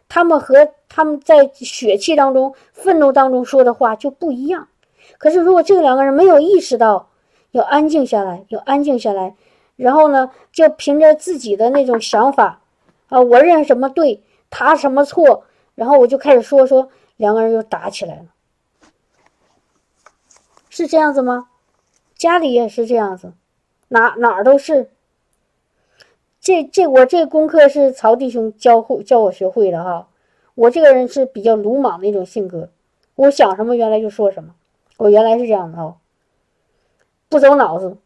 [0.08, 4.68] 他们和他们在血气当中、愤怒当中说的话就不一样。
[5.18, 7.08] 可是，如果这两个人没有意识到
[7.50, 9.34] 要安静下来，要安静下来，
[9.76, 12.60] 然后呢，就凭着自己的那种想法，
[13.08, 15.44] 啊，我认什么对，他什么错，
[15.80, 18.26] 然后我就开始说说，两个人又打起来了，
[20.68, 21.48] 是这样子吗？
[22.16, 23.32] 家里也是这样子，
[23.88, 24.90] 哪哪都是。
[26.38, 30.08] 这这我这功课是曹弟兄教会教我学会的哈，
[30.54, 32.68] 我这个人是比较鲁莽的一种性格，
[33.14, 34.54] 我想什么原来就说什么，
[34.98, 35.96] 我原来是这样的哈，
[37.30, 37.96] 不走脑子，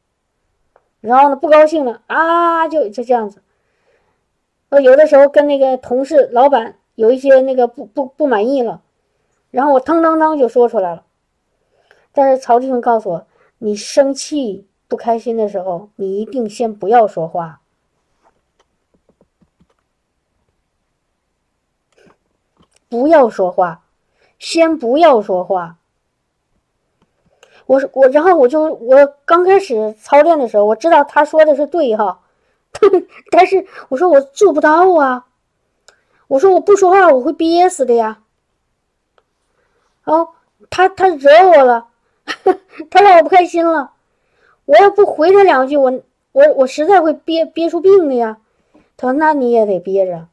[1.01, 3.43] 然后呢不高兴了啊就就这样子，
[4.69, 8.83] 呃有的时候跟那个同事老板有一些那个不不不满意了，
[9.51, 11.05] 然后我腾腾腾就说出来了，
[12.13, 13.27] 但是曹弟兄告诉我，
[13.59, 17.61] 你生气不开心的时候，你一定先不要说话。
[22.89, 23.83] 不要说话，
[24.39, 25.79] 先不要说话。
[27.67, 32.21] 我说我，然后我就我刚开始操练的时候，我知道他说的是对哈，
[33.33, 35.27] 但是我说我做不到啊。
[36.35, 38.21] 我说我不说话我会憋死的呀。
[40.03, 40.31] 哦，
[40.69, 41.87] 他他惹我了，
[42.91, 43.93] 他让我不开心了，
[44.65, 48.39] 我要不回他两句，我我我实在会憋憋出病的呀。
[48.97, 50.27] 他说那你也得憋着。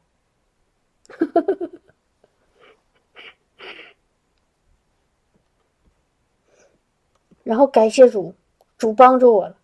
[7.44, 8.34] 然后感谢主，
[8.76, 9.54] 主帮助我了。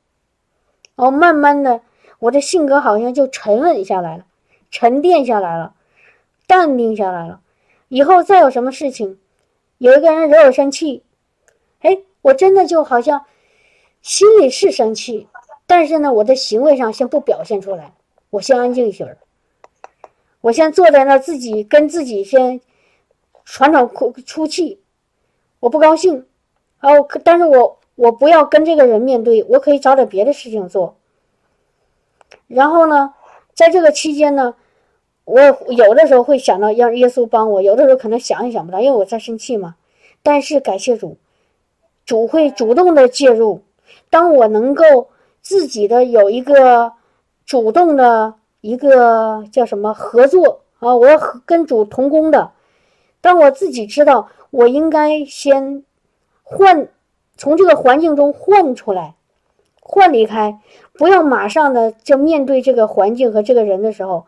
[0.94, 1.80] 然后慢慢的，
[2.20, 4.24] 我的性格好像就沉稳下来了，
[4.70, 5.74] 沉淀下来了，
[6.48, 7.40] 淡定下来了。
[7.86, 9.20] 以后再有什么事情，
[9.78, 11.04] 有一个人惹我生气，
[11.80, 13.24] 哎，我真的就好像
[14.02, 15.28] 心里是生气，
[15.66, 17.92] 但是呢，我的行为上先不表现出来，
[18.30, 19.18] 我先安静一会儿，
[20.40, 22.60] 我先坐在那自己跟自己先
[23.44, 24.80] 喘喘哭出气，
[25.60, 26.26] 我不高兴。
[26.80, 30.96] 哦，可但是我我不要跟这个人面对，我可以找点别的事情做。
[32.46, 33.14] 然后呢，
[33.54, 34.54] 在这个期间呢，
[35.28, 39.76] 我有的时候会想到让耶稣帮我，有的时候可能想也想不到，因为我在生气嘛。
[40.22, 41.18] 但是感谢主，
[42.06, 43.60] 主会主动的介入。
[44.08, 45.08] 当我能够
[45.42, 46.92] 自己的有一个
[47.44, 52.52] 主动的一个叫什么合作啊，我要跟主同工的。
[53.20, 55.84] 当我自己知道我应该先。
[56.50, 56.88] 换，
[57.36, 59.16] 从这个环境中换出来，
[59.82, 60.58] 换离开，
[60.94, 64.24] 不要马上的就面对这个环境和这个人的时候，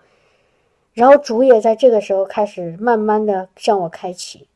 [0.92, 4.48] 然后主也在这个时候开始慢慢的向我开启，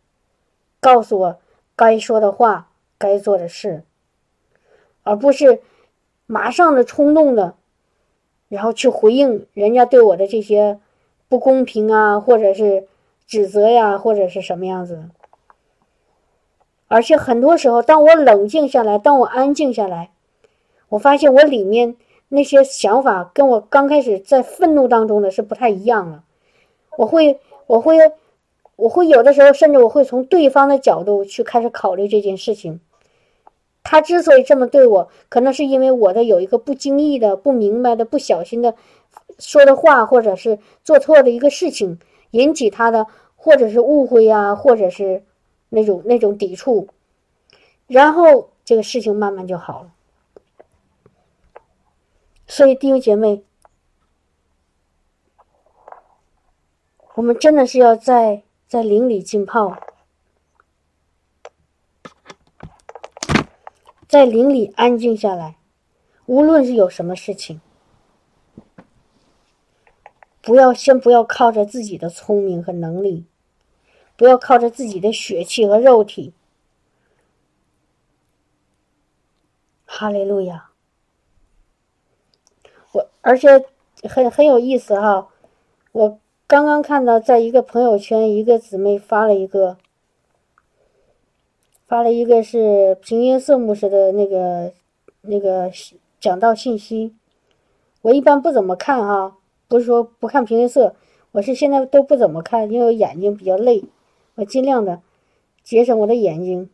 [0.80, 1.38] 告诉我
[1.76, 2.68] 该说的话，
[2.98, 3.84] 该做的事，
[5.02, 5.60] 而不是
[6.26, 7.54] 马上的冲动的，
[8.48, 10.80] 然后去回应人家对我的这些
[11.28, 12.86] 不公平啊，或者是
[13.26, 15.08] 指责呀，或者是什么样子。
[16.88, 20.10] 而且很多时候，当我冷静下来，当我安静下来，
[20.90, 21.96] 我发现我里面
[22.28, 26.24] 那些想法跟我刚开始在愤怒当中的是不太一样了。
[26.96, 27.96] 我会，我会，
[28.76, 32.80] 我会有的时候，甚至我会从对方的角度去开始考虑这件事情。
[33.82, 38.74] 他之所以这么对我，可能是因为我的有一个不经意的、不明白的、不小心的
[39.38, 41.98] 说的话，或者是做错的一个事情，
[42.30, 43.06] 引起他的，
[43.36, 45.22] 或者是误会啊，或者是。
[45.70, 46.86] 那种那种抵触，
[47.88, 49.88] 然后这个事情慢慢就好了。
[52.46, 53.44] 所以弟兄姐妹，
[57.14, 59.76] 我们真的是要在在灵里浸泡，
[64.06, 65.56] 在灵里安静下来。
[66.26, 67.60] 无论是有什么事情，
[70.40, 73.26] 不要先不要靠着自己的聪明和能力。
[74.16, 76.32] 不要靠着自己的血气和肉体，
[79.84, 80.70] 哈利路亚！
[83.26, 83.64] 而且
[84.02, 85.28] 很很有意思哈，
[85.92, 89.78] 我刚刚看到在一个朋友圈，一个姊妹发了一个，
[91.86, 94.74] 发了一个是平约瑟牧师的那个
[95.22, 95.70] 那个
[96.20, 97.14] 讲道信息，
[98.02, 100.94] 我一般不怎么看哈，不是说不看平黑色，
[101.32, 103.82] 我是现在都不怎么看，因为眼睛比较累，
[104.34, 105.00] 我尽量的
[105.62, 106.68] 节省我的眼睛。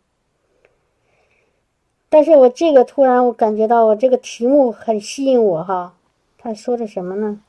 [2.09, 5.95] 但是我这个突然我感觉到我这个题目很吸引我哈，
[6.43, 7.43] 他说的什么呢？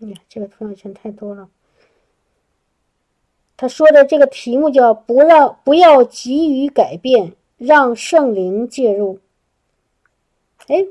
[0.00, 1.48] 哎呀，这个朋友圈太多了。
[3.56, 9.18] 他说的这个题目叫“不让不要急于改变，让圣灵介入”。
[10.68, 10.86] 哎，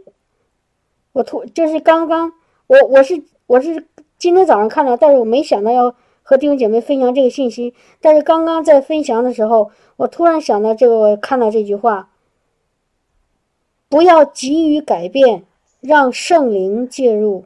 [1.14, 2.34] 我突就是刚刚
[2.68, 7.74] 我我是我是今天早上看到，但是我没想到要和弟兄姐妹分享这个信息。
[8.02, 9.72] 但是刚刚在分享的时候。
[9.98, 12.10] 我突然想到这个，我看到这句话
[13.88, 15.46] ：“不要急于改变，
[15.88, 17.46] 让圣灵介入。”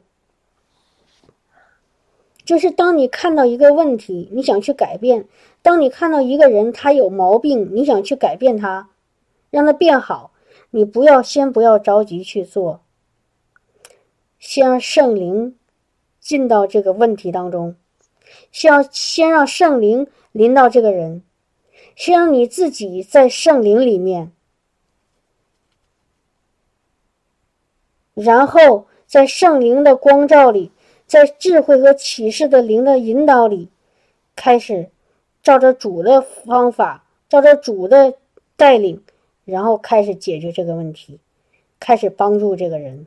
[2.44, 5.22] 就是当你看到一个问题，你想去改变；
[5.62, 8.88] 当你看到一个人他有毛病，你想去改变他，
[9.50, 10.32] 让他变好，
[10.70, 12.80] 你不要先不要着急去做，
[14.38, 15.56] 先让圣灵
[16.18, 17.76] 进到这个问题当中，
[18.50, 21.22] 先要先让圣灵临到这个人。
[21.96, 24.32] 先让你自己在圣灵里面，
[28.14, 30.70] 然后在圣灵的光照里，
[31.06, 33.68] 在智慧和启示的灵的引导里，
[34.36, 34.90] 开始
[35.42, 38.14] 照着主的方法，照着主的
[38.56, 39.02] 带领，
[39.44, 41.18] 然后开始解决这个问题，
[41.78, 43.06] 开始帮助这个人，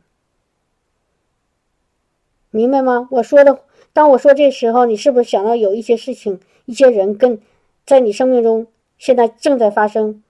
[2.49, 3.07] 明白吗？
[3.11, 3.59] 我说的，
[3.93, 7.39] 当我说这时候，你是不是想到有一些事情、一些人跟
[7.85, 8.67] 在你生命中？
[8.97, 10.23] 现在正在发生，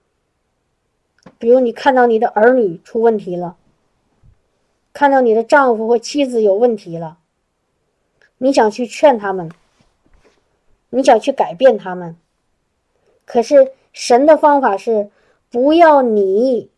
[1.37, 3.55] 比如你看到你的儿女出问题了，
[4.93, 7.17] 看到你的丈夫或妻子有问题了，
[8.37, 9.51] 你想去劝他们，
[10.91, 12.15] 你想去改变他们，
[13.25, 15.09] 可是神的方法是
[15.49, 16.69] 不要你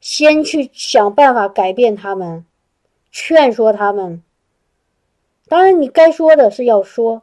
[0.00, 2.44] 先去想办法改变他们，
[3.10, 4.22] 劝说他们。
[5.46, 7.22] 当然，你该说的是要说，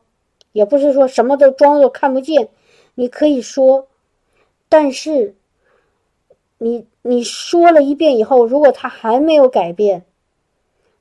[0.51, 2.49] 也不是说什么都装作看不见，
[2.93, 3.88] 你可以说。
[4.69, 5.36] 但是，
[6.60, 10.05] 你你说了一遍以后，如果他还没有改变，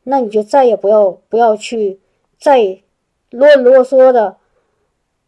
[0.05, 2.01] 那你就再也不要不要去
[2.39, 2.83] 再
[3.31, 4.37] 啰里啰嗦的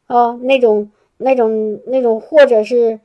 [0.06, 3.00] 啊那种那种那种，或者是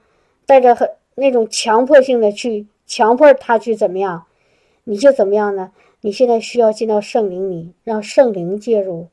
[0.45, 4.25] 带着很那种强迫性的去强迫他去怎么样，
[4.85, 5.71] 你就怎么样呢？
[6.01, 9.07] 你现在需要进到圣灵里，让圣灵介入。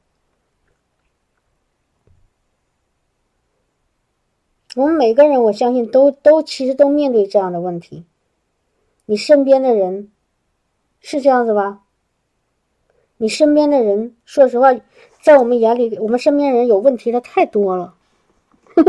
[4.76, 8.04] 我们每个人，我相信都都其实都面对这样的问题。
[9.06, 10.10] 你身边的人
[11.00, 11.83] 是这样子吧？
[13.16, 14.74] 你身边的人，说实话，
[15.20, 17.94] 在我们眼里，我们身边人有问题的太多了。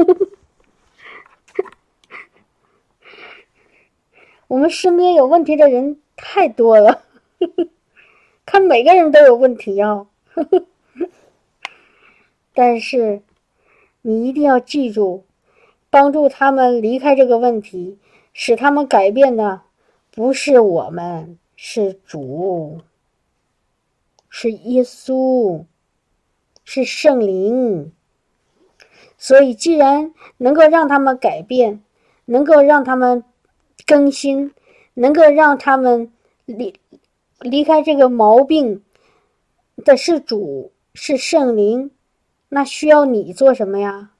[4.48, 7.04] 我们身边有问题的人太多了，
[8.46, 10.08] 看每个人都有问题啊。
[12.54, 13.22] 但是
[14.02, 15.24] 你一定要记住。
[15.88, 17.98] 帮助他们离开这个问题，
[18.34, 19.62] 使他们改变的
[20.12, 22.82] 不是我们，是主，
[24.38, 25.63] 是耶稣，
[26.65, 27.93] 是圣灵。
[29.17, 31.82] 所以，既然能够让他们改变，
[32.26, 33.24] 能够让他们
[33.86, 34.52] 更新，
[34.95, 36.12] 能够让他们
[36.43, 36.76] 离
[37.39, 38.84] 离开这个毛病
[39.86, 41.91] 的是主，是圣灵，
[42.50, 44.12] 那需要你做什么呀？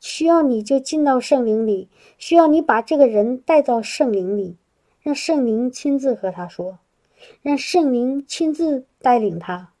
[0.00, 4.56] 需要你就进到圣灵里，需要你把这个人带到圣灵里，
[5.02, 6.78] 让圣灵亲自和他说，
[7.42, 9.72] 让圣灵亲自带领他，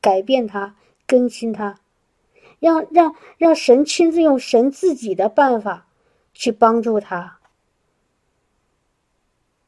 [0.00, 1.80] 改变他，更新他，
[2.58, 5.86] 让让让神亲自用神自己的办法
[6.32, 7.38] 去帮助他，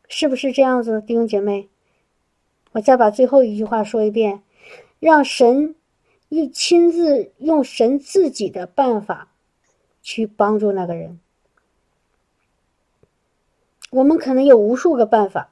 [0.09, 1.69] 是不是这样子，弟兄姐妹？
[2.73, 4.43] 我再把最后一句话说一遍，
[5.01, 5.75] 让神
[6.29, 9.29] 一亲自用神自己的办法。
[10.05, 11.21] 去帮助那个人，
[13.93, 15.52] 我们可能有无数个办法，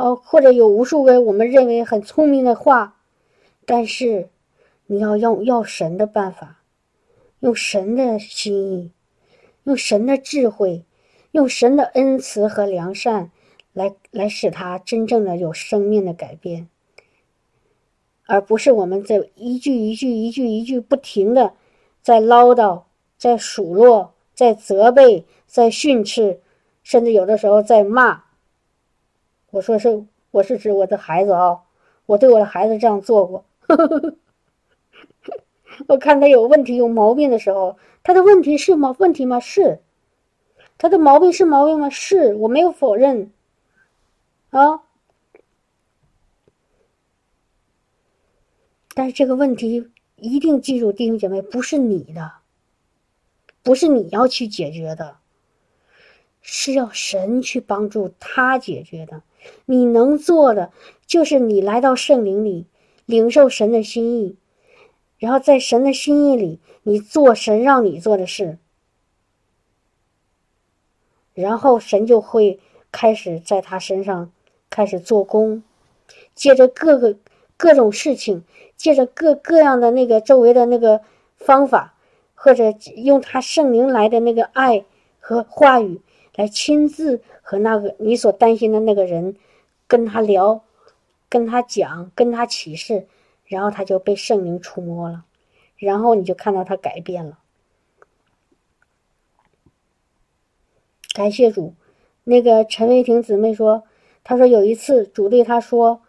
[0.00, 2.96] 哦，或者有无数个我们认为很聪明的话，
[3.66, 4.30] 但是
[4.86, 6.62] 你要用要神的办法，
[7.40, 8.90] 用神的心意，
[9.64, 10.86] 用神的智慧，
[11.32, 13.30] 用神的恩慈和良善，
[13.74, 16.68] 来来使他真正的有生命的改变，
[18.26, 21.52] 而不是我们在一句一句一句一句不停的
[22.00, 22.84] 在唠叨。
[23.18, 26.40] 在数落，在责备，在训斥，
[26.82, 28.29] 甚至有的时候在骂。
[29.50, 31.62] 我说是，我是指我的孩子啊，
[32.06, 33.44] 我对我的孩子这样做过。
[35.88, 38.94] 我看他有问题、有毛病的时候，他的问题是吗？
[38.98, 39.40] 问题吗？
[39.40, 39.80] 是。
[40.78, 41.90] 他的毛病是毛病吗？
[41.90, 43.32] 是我没有否认
[44.50, 44.82] 啊。
[48.94, 52.32] 但是这个问题一定记住，弟兄姐妹，不是你的，
[53.62, 55.16] 不是你要去解决的，
[56.40, 59.22] 是要神去帮助他解决的。
[59.66, 60.70] 你能做的
[61.06, 62.66] 就是你来到圣灵里，
[63.06, 64.36] 领受神的心意，
[65.18, 68.58] 然后在神的心意里，你做神让你做的事，
[71.34, 72.60] 然后神就会
[72.92, 74.30] 开始在他身上
[74.68, 75.62] 开始做工，
[76.34, 77.16] 借着各个
[77.56, 78.44] 各种事情。
[78.80, 81.02] 借着各各样的那个周围的那个
[81.36, 81.92] 方法，
[82.34, 84.86] 或者用他圣灵来的那个爱
[85.18, 86.00] 和话语，
[86.40, 89.36] 来亲自和那个你所担心的那个人
[89.86, 90.64] 跟他聊，
[91.28, 93.06] 跟他讲，跟他启示，
[93.44, 95.26] 然后他就被圣灵触摸了，
[95.76, 97.38] 然后你就看到他改变了。
[101.12, 101.74] 感谢主，
[102.24, 103.84] 那个陈伟婷姊妹说，
[104.24, 106.00] 她说有一次主对她说。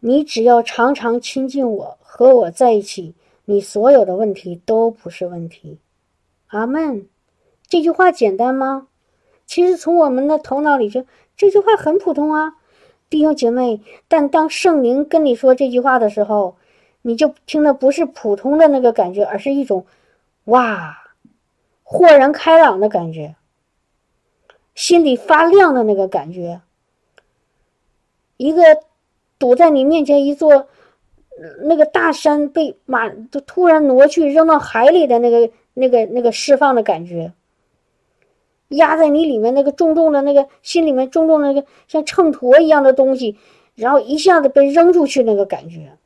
[0.00, 3.14] 你只要常常亲近我，和我在一起，
[3.46, 5.78] 你所有的问题都不是问题。
[6.48, 7.08] 阿门。
[7.76, 8.86] 这句话简单吗？
[9.44, 11.04] 其实从我们的头脑里说，
[11.36, 12.54] 这句话很普通啊，
[13.10, 13.82] 弟兄姐妹。
[14.08, 16.56] 但当圣灵跟你说这句话的时候，
[17.02, 19.84] 你就听的不是普通的那个感觉，而是一种
[20.44, 20.96] 哇，
[21.82, 23.36] 豁然开朗的感觉，
[24.74, 26.62] 心里发亮的那个感觉，
[28.38, 28.62] 一个。
[29.38, 30.66] 堵在你面前一座
[31.64, 37.34] 那个大山被马都突然挪去扔到海里的那个那个那个释放的感觉，
[38.68, 43.38] 压在你里面那个重重的那个心里面重重的那个像秤砣一样的东西，
[43.74, 45.96] 然后一下子被扔出去那个感觉，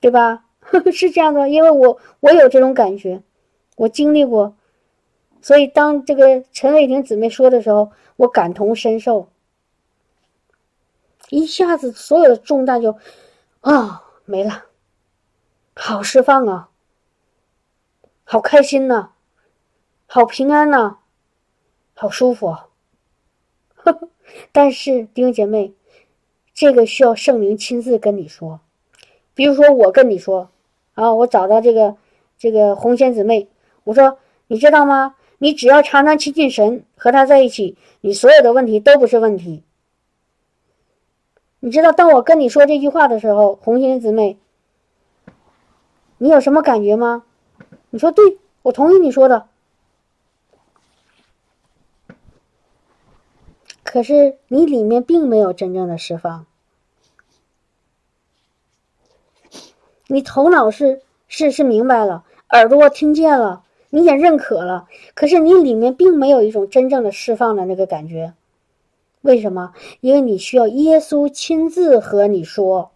[0.00, 0.44] 对吧？
[0.92, 3.22] 是这样的，因为我我有这种感觉，
[3.76, 4.56] 我经历过，
[5.40, 9.28] 所以当这个陈伟霆姊妹说的时候，我感同身受。
[11.30, 12.96] 一下子，所有的重担就
[13.60, 14.64] 啊没了，
[15.74, 16.68] 好释放啊，
[18.24, 19.10] 好开心呐，
[20.06, 20.96] 好平安呐，
[21.94, 22.46] 好舒服。
[22.46, 22.68] 啊。
[24.52, 25.72] 但是弟兄姐妹，
[26.54, 28.60] 这个需要圣灵亲自跟你说。
[29.34, 30.50] 比如说，我跟你说
[30.94, 31.96] 啊，我找到这个
[32.38, 33.48] 这个红仙姊妹，
[33.84, 35.14] 我说你知道吗？
[35.38, 39.62] 你只要常常亲近神，和他在一起，你所有的问题都不是问题。
[41.60, 44.38] 你知道，当我跟你说这句话的时候，红心姊妹，
[46.18, 47.24] 你有什么感觉吗？
[47.90, 49.48] 你说对，我同意你说的。
[53.96, 56.44] 可是你里面并没有真正的释放，
[60.06, 68.34] 你头脑是是是明白了，耳朵听见了，你也认可了，可是你里面并没有一种真正的释放的那个感觉。
[69.22, 69.72] 为什么？
[70.02, 72.90] 因为你需要耶稣亲自和你说，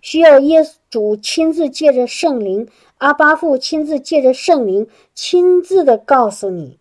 [0.00, 2.68] 需要耶主亲自借着圣灵，
[2.98, 4.86] 阿巴父亲自借着圣灵
[5.16, 6.78] 亲自的告诉你，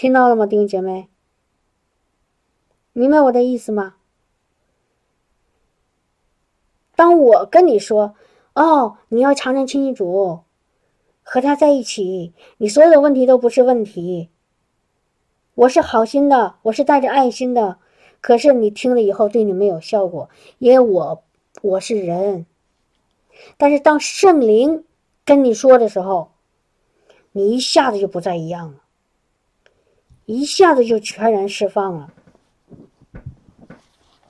[0.00, 1.08] 听到了吗，弟兄姐妹？
[2.92, 3.96] 明白我的意思吗？
[6.94, 8.14] 当我跟你说，
[8.54, 10.42] 哦，你要常常亲近主，
[11.24, 14.28] 和他在一起，你所有的问题都不是问题。
[15.56, 17.78] 我是好心的，我是带着爱心的，
[18.20, 21.24] 可是你听了以后对你没有效果，因为我
[21.60, 22.46] 我是人。
[23.56, 24.84] 但是当圣灵
[25.24, 26.30] 跟你说的时候，
[27.32, 28.84] 你一下子就不再一样了，
[30.30, 32.12] 一下子就全然释放了。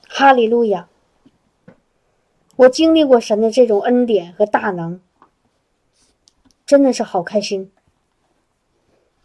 [0.07, 0.87] 哈利路亚！
[2.55, 5.01] 我经历过神的这种恩典和大能，
[6.65, 7.69] 真的是好开心，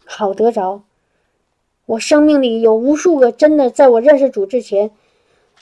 [0.03, 0.83] 好得着。
[1.85, 4.91] 我生命里有无数个真的，在我认识主之前，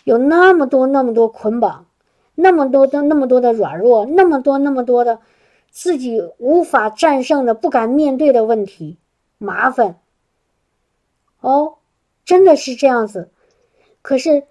[0.06, 1.86] 有那么多那么多捆绑，
[2.34, 5.20] 那么多的那么多的软弱，那么多那么多的
[5.70, 8.98] 自己无法战胜的、不敢面对的问题、
[9.38, 10.00] 麻烦。
[11.44, 11.76] 哦，
[12.24, 13.30] 真的是这样子。
[14.02, 14.44] 可是，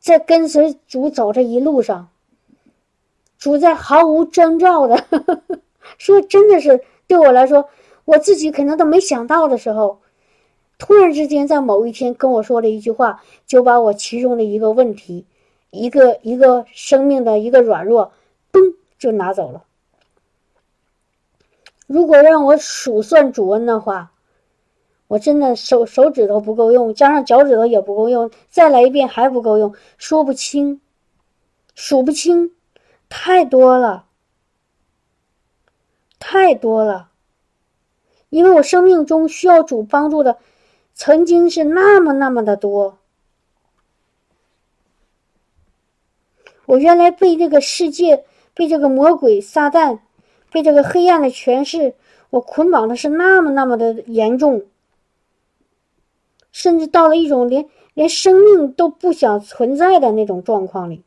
[0.00, 2.08] 在跟随主走这一路上，
[3.38, 5.04] 主在毫无征兆的
[5.96, 7.68] 说，真的是对我来说，
[8.04, 10.00] 我自己可能都没想到的时候。
[10.76, 15.24] 突然之间，在某一天跟我说了一句话，就把我其中的一个问题，
[15.70, 18.12] 一个一个生命的一个软弱，
[18.52, 19.64] 嘣就拿走了。
[21.86, 24.12] 如果让我数算主恩的话，
[25.08, 30.80] 我真的手手指头不够用，加上脚趾头也不够用，再来一遍还不够用，说不清，
[31.74, 32.54] 数不清，
[33.08, 34.04] 太多了。
[36.18, 37.10] 太多了。
[38.28, 40.36] 因为我生命中需要主帮助的，
[40.94, 42.98] 曾经是那么那么的多。
[46.66, 50.00] 我原来被这个世界、被这个魔鬼撒旦、
[50.52, 51.94] 被这个黑暗的权势，
[52.28, 54.66] 我捆绑的是那么那么的严重，
[56.52, 61.04] 甚至到了一种连连生命都不想存在的那种状况里。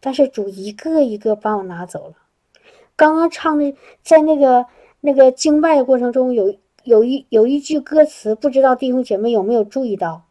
[0.00, 2.14] 但是主一个一个把我拿走了。
[2.96, 4.66] 刚刚唱的在那个。
[5.06, 10.26] 那个敬拜的过程中，有有一有一句歌词，不知道弟兄姐妹有没有注意到？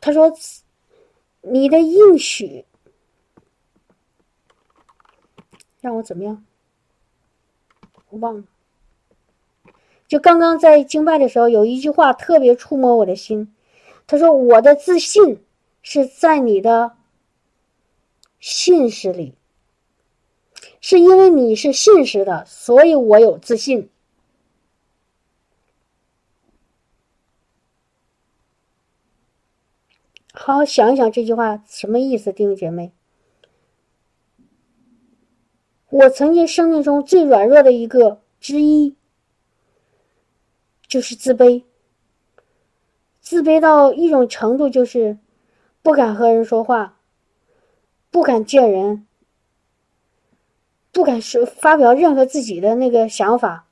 [0.00, 0.32] 他说
[1.42, 2.64] ：“你的应许
[5.80, 6.44] 让我怎么样？
[8.10, 8.44] 我忘了。
[10.08, 13.54] 就刚刚在敬拜的时候，有一句话特别触摸我的心。
[14.06, 15.42] 他说：‘我的自信
[15.82, 16.92] 是在你的
[18.38, 19.34] 信实里。’”
[20.80, 23.90] 是因为你是信实的，所以我有自信。
[30.32, 32.92] 好好想一想这句话什么意思，弟兄姐妹。
[35.88, 38.94] 我曾经生命中最软弱的一个之一，
[40.96, 41.62] 就是自卑。
[43.20, 45.18] 自卑到一种程度，就是
[45.82, 46.96] 不敢和人说话，
[48.10, 49.06] 不敢见人。
[50.92, 53.66] 不敢说发表任何自己的那个想法，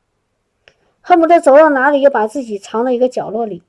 [1.01, 3.63] 恨不得走到哪里也把自己藏在一个角落里，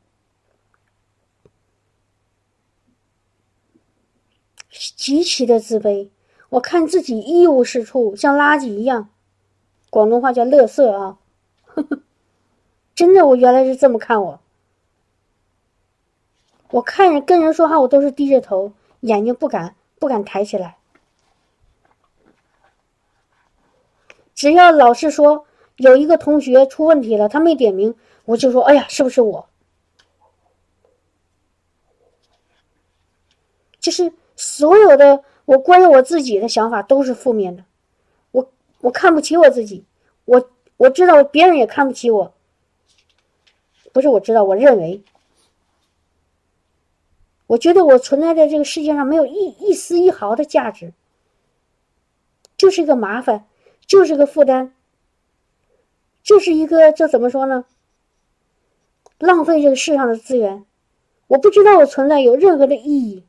[4.98, 6.10] 极其的自卑。
[6.50, 9.08] 我看自己一无是处，像垃圾一样，
[9.90, 11.20] 广东话叫“乐色”啊。
[12.96, 14.40] 真的，我原来是这么看我。
[16.72, 18.72] 我看人跟人说话，我都是低着头，
[19.02, 20.78] 眼睛不敢不敢抬起来。
[24.34, 25.46] 只要老师说
[25.78, 29.48] 有一个同学出问题了，他没点名，我就说：“哎呀，是不是我？”
[33.80, 37.64] 就是所有的我关于我自己的想法都是负面的，
[38.32, 39.86] 我我看不起我自己，
[40.26, 42.34] 我我知道别人也看不起我，
[43.96, 45.02] 不是我知道，我认为，
[47.48, 50.92] 我觉得我存在在这个世界上没有一一丝一毫的价值，
[52.58, 53.46] 就是一个麻烦。
[53.88, 54.72] 就是个负担，
[56.24, 57.64] 就是一个这怎么说呢？
[59.20, 60.66] 浪费这个世上的资源，
[61.28, 63.24] 我不知道我存在有任何的意义。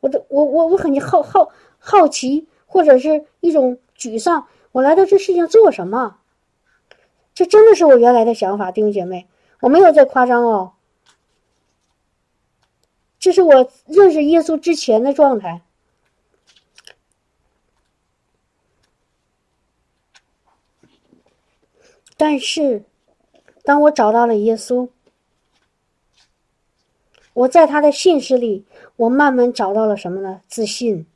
[0.00, 4.48] 我的我我我很好好好奇，或者是一种沮丧。
[4.72, 6.16] 我来到这世界上做什么？
[7.34, 9.28] 这真的是我原来的想法，弟兄姐妹，
[9.60, 10.72] 我没有在夸张哦。
[13.18, 15.62] 这是我认识耶稣之前的状态。
[22.16, 22.84] 但是，
[23.62, 24.90] 当我找到了耶稣，
[27.32, 30.42] 我在他的信实里，我慢慢找到了什么呢？
[30.46, 31.06] 自信。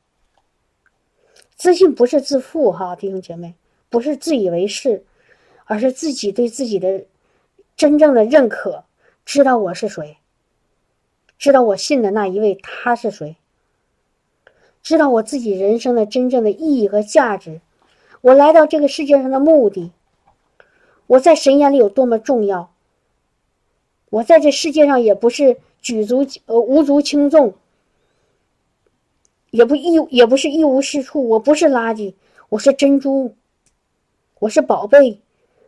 [1.57, 3.55] 自信不是自负，哈，弟兄姐妹，
[3.89, 5.05] 不是自以为是，
[5.67, 7.05] 而是自己对自己的
[7.77, 8.85] 真正的认可，
[9.25, 10.19] 知道我是谁，
[11.39, 13.37] 知道我信的那一位他是谁，
[14.83, 17.61] 知道我自己人生的真正的意义和价值，
[18.21, 19.91] 我来到这个世界上的目的。
[21.07, 22.73] 我在神眼里有多么重要？
[24.11, 27.55] 我在这世界上也不是举足呃无足轻重，
[29.51, 31.29] 也不一也不是一无是处。
[31.29, 32.15] 我不是垃圾，
[32.49, 33.35] 我是珍珠，
[34.39, 35.21] 我是宝贝。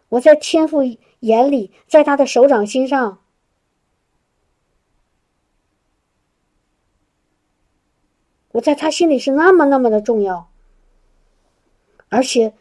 [0.09, 0.83] 我在天父
[1.21, 3.21] 眼里，在他的手掌心上，
[8.53, 10.51] 我在他心里是那么那么的重要。
[12.09, 12.55] 而且，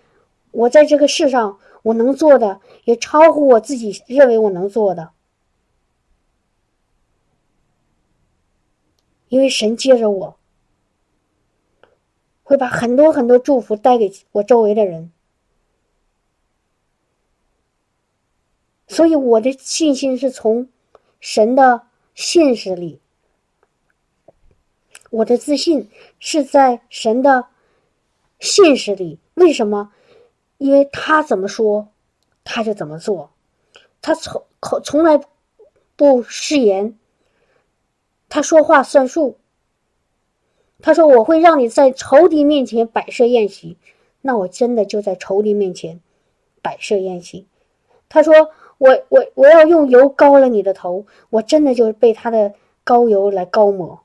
[0.52, 1.60] 我在这个世上。
[1.86, 5.12] 我能做的也超乎我自己认为我能做的，
[9.30, 10.40] 因为神接着我，
[12.42, 15.12] 会把很多很多祝福带给我周围的人，
[18.96, 20.70] 所以我的信心是从
[21.20, 21.82] 神的
[22.14, 23.02] 信实里，
[25.10, 27.48] 我的自信是在神的
[28.40, 29.20] 信实里。
[29.34, 29.92] 为什么？
[30.60, 31.90] 因为他怎么说，
[32.46, 33.32] 他就怎么做，
[34.02, 35.20] 他从口从来
[35.98, 36.98] 不失言，
[38.30, 39.38] 他说话算数。
[40.82, 43.76] 他说：“我会让你在仇敌面前摆设宴席。”
[44.24, 46.00] 那我真的就在仇敌面前
[46.62, 47.46] 摆设宴席。
[48.08, 48.52] 他说
[48.86, 54.02] ：“我我我要用油膏了你的头。”我真的就是被他的膏油来膏抹。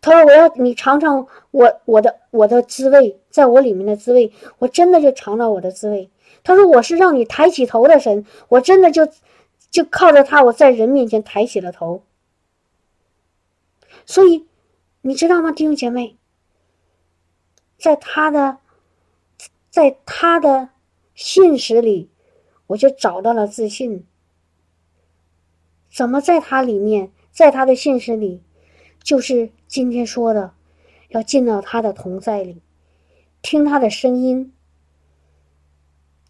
[0.00, 6.10] 他说我要你尝尝我我的我的滋味，在我里面的滋味，我真的就尝到我的滋味。
[6.42, 9.06] 他说我是让你抬起头的神，我真的就
[9.70, 12.02] 就靠着他，我在人面前抬起了头。
[14.06, 14.46] 所以
[15.02, 16.16] 你知道吗，弟兄姐妹，
[17.78, 18.56] 在他的
[19.68, 20.70] 在他的
[21.14, 22.08] 信实里，
[22.70, 24.06] 我就找到了自信。
[25.90, 28.42] 怎么在他里面，在他的信实里，
[29.02, 30.54] 就是今天说的，
[31.08, 32.62] 要进到他的同在里，
[33.42, 34.52] 听他的声音，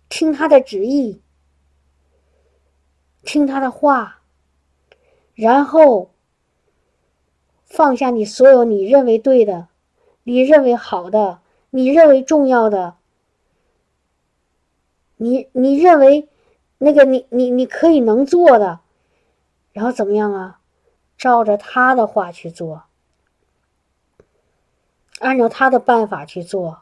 [0.09, 1.20] 听他的旨意，
[3.22, 4.22] 听他的话，
[5.34, 6.11] 然后
[7.66, 9.68] 放下你所有你认为对的、
[10.22, 12.97] 你认为好的、你认为重要的、
[15.21, 16.29] 你你认为
[16.79, 18.81] 那个你你你可以能做的。
[19.73, 20.59] 然后怎么样啊？
[21.16, 22.85] 照着他的话去做，
[25.21, 26.81] 按照他的办法去做。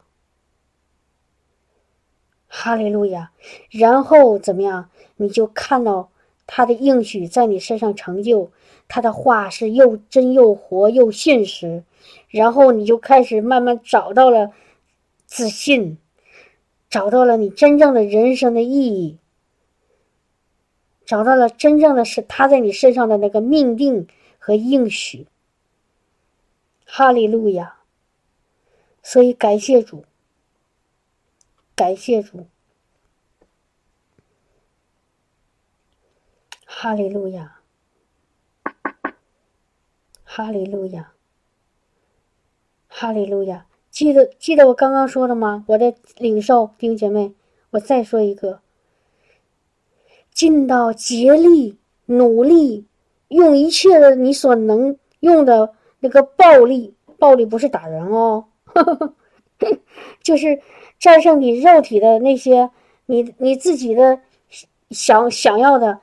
[2.46, 3.32] 哈利路亚！
[3.70, 4.88] 然后怎么样？
[5.16, 6.08] 你就看到
[6.46, 8.50] 他的应许在你身上成就，
[8.88, 11.84] 他的话是又真又活又现实。
[12.30, 14.52] 然后你就开始慢慢找到了
[15.26, 15.98] 自信，
[16.90, 19.18] 找到了你真正的人生的意义。
[21.04, 24.06] 找到了真正的是他在你身上的那个命定
[24.38, 25.26] 和应许，
[26.84, 27.78] 哈利路亚！
[29.02, 30.04] 所以感谢主，
[31.74, 32.46] 感谢主，
[36.66, 37.60] 哈利路亚，
[40.24, 41.14] 哈利路亚，
[42.86, 43.67] 哈利路亚！
[43.98, 45.64] 记得记得我刚刚说的吗？
[45.66, 47.34] 我的领受弟兄姐妹，
[47.70, 48.60] 我再说一个。
[50.32, 51.76] 尽到竭力
[52.06, 52.86] 努力，
[53.26, 58.44] 用一切的你所能用的那个暴力，暴力不是打人哦，
[60.22, 60.62] 就是
[61.00, 62.70] 战胜你肉体的那些，
[63.06, 64.20] 你你自己的
[64.90, 65.98] 想想要的，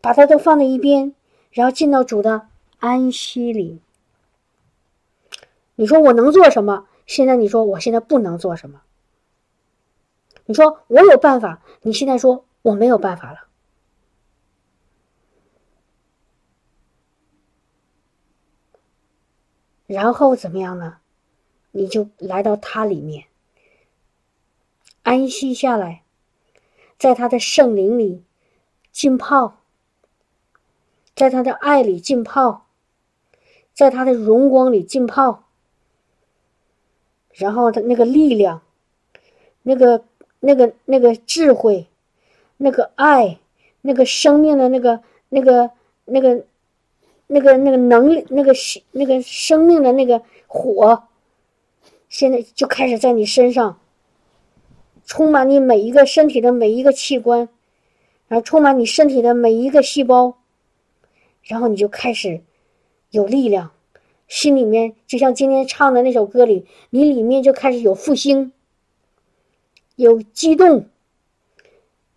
[0.00, 1.12] 把它都放在一边，
[1.50, 2.46] 然后进到主的
[2.78, 3.80] 安息里。
[5.74, 6.86] 你说我能做什么？
[7.06, 8.82] 现在你说我现在不能做什么？
[10.46, 11.62] 你说我有办法？
[11.82, 13.48] 你现在说我没有办法了。
[19.86, 20.98] 然后怎么样呢？
[21.70, 23.26] 你就来到他里面，
[25.02, 26.04] 安息下来，
[26.98, 28.24] 在他的圣灵里
[28.92, 29.58] 浸泡，
[31.14, 32.66] 在他的爱里浸泡，
[33.72, 35.43] 在他的荣光里浸泡。
[37.34, 38.62] 然后他那个力量，
[39.62, 40.04] 那个
[40.40, 41.86] 那个那个智慧，
[42.56, 43.38] 那个爱，
[43.82, 45.70] 那个生命的那个那个
[46.06, 46.44] 那个。
[47.26, 48.52] 那个那个能力，那个
[48.92, 51.04] 那个生命的那个火，
[52.10, 53.80] 现在就开始在你身上
[55.06, 57.48] 充满你每一个身体的每一个器官，
[58.28, 60.36] 然后充满你身体的每一个细胞，
[61.44, 62.42] 然后你就开始
[63.08, 63.72] 有力量，
[64.28, 68.52] 心里面就像今天唱的那首歌里，你里面就开始有复兴，
[69.96, 70.86] 有激动，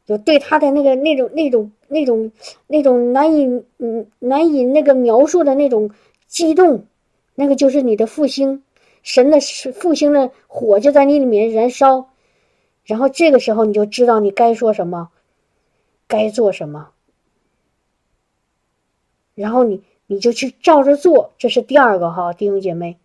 [0.06, 1.72] 有对他的那个那种那种。
[1.90, 2.34] 那种
[2.68, 5.90] 那种难以嗯难以那个描述的那种
[6.28, 6.86] 激动，
[7.34, 8.62] 那个就是你的复兴，
[9.04, 12.10] 神的复兴的火就在你里面燃烧，
[12.84, 15.12] 然后这个时候你就知道你该说什么，
[16.10, 16.90] 该做什么，
[19.34, 22.98] 然后你你就去照着做，这是第二个哈，弟兄姐妹，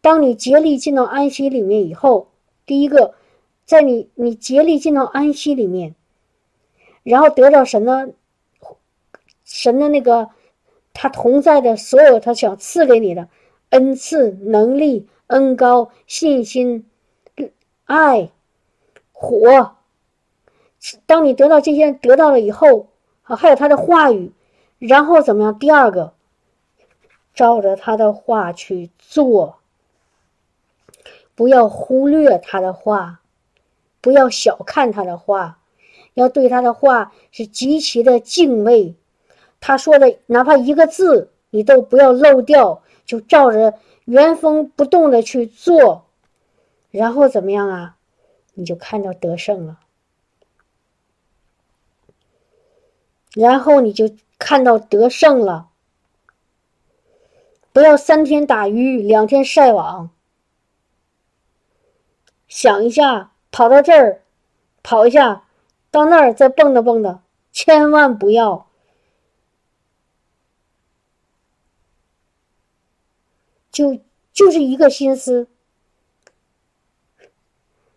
[0.00, 2.28] 当你竭力进到安息里面以后，
[2.66, 3.14] 第一个，
[3.64, 5.94] 在你你竭力进到安息里面。
[7.02, 8.14] 然后得到神的
[9.44, 10.30] 神的那个
[10.94, 13.28] 他同在的所有，他想赐给你的
[13.68, 16.86] 恩赐、能力、恩高、信心、
[17.84, 18.30] 爱、
[19.12, 19.76] 火。
[21.04, 22.88] 当你得到这些得到了以后，
[23.24, 24.32] 啊，还有他的话语，
[24.78, 25.58] 然后怎么样？
[25.58, 26.13] 第二个，
[27.34, 29.58] 照着他的话去做，
[31.34, 33.20] 不要忽略他的话，
[34.00, 35.58] 不要小看他的话。
[36.14, 38.94] 要对他的话是极其的敬畏，
[39.58, 43.74] 他说的哪怕一个字你都不要漏掉，就照着
[44.04, 46.06] 原封不动的去做，
[46.92, 47.96] 然后怎么样啊？
[48.54, 49.80] 你就看到得胜了，
[53.34, 54.08] 然后你就
[54.38, 55.70] 看到得胜了。
[57.74, 60.10] 不要三天打鱼两天晒网，
[62.46, 64.22] 想一下，跑到这儿，
[64.84, 65.44] 跑一下。
[65.90, 67.18] 到那儿再蹦跶蹦跶，
[67.52, 68.68] 千万不要，
[73.72, 73.98] 就
[74.32, 75.48] 就是一个心思，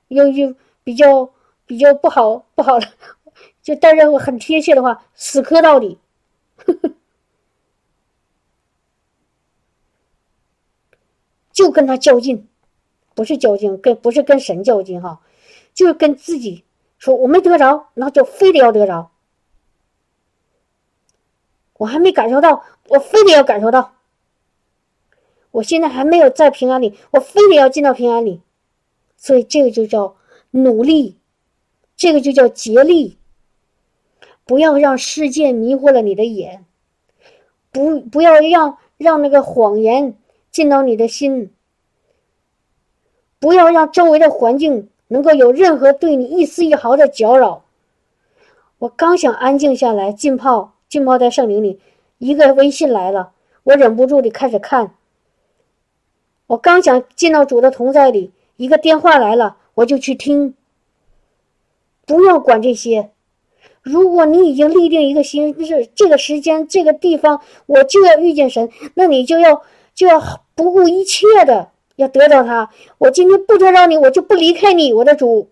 [0.07, 1.32] 有有比较
[1.67, 2.88] 比较不好不好的，
[3.61, 5.99] 就但是很贴切的话，死磕到底，
[11.57, 12.47] 就跟他较劲，
[13.15, 15.21] 不是较劲，跟不是跟神较劲哈，
[15.73, 16.63] 就是跟自己
[16.99, 19.09] 说我没得着，那就非得要得着。
[21.79, 23.95] 我还没感受到，我非得要感受到。
[25.49, 28.43] 我现在还没有在平安里，我非得要进到平安里，
[29.15, 30.15] 所以这个就叫
[30.51, 31.17] 努力，
[31.95, 33.17] 这个就叫竭力。
[34.45, 36.65] 不要让世界迷惑了你的眼，
[37.71, 40.15] 不不要让让那个谎言
[40.57, 41.51] 进到你的心，
[43.37, 47.63] 不要让周围的环境能够有任何对你一丝一毫的搅扰。
[48.79, 50.73] 我刚想安静下来浸泡。
[50.89, 51.79] 浸泡在圣灵里，
[52.17, 53.33] 一个微信来了，
[53.65, 54.95] 我忍不住的开始看。
[56.47, 60.55] 我刚想进到主的同在里，一个电话来了，我就去听。
[62.07, 63.11] 不要管这些，
[63.83, 69.61] 如果你已经立定一个心，就是这个时间、这个地方，我就要遇见神，那你就要
[69.97, 72.71] 就要不顾一切的要得到他。
[72.99, 75.49] 我今天不得到你，我就不离开你，我的主。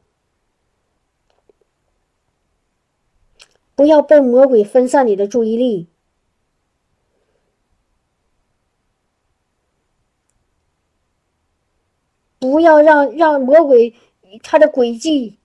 [3.73, 5.87] 不要被魔鬼分散你的注意力，
[12.37, 13.95] 不要让让魔鬼
[14.43, 15.39] 他的诡计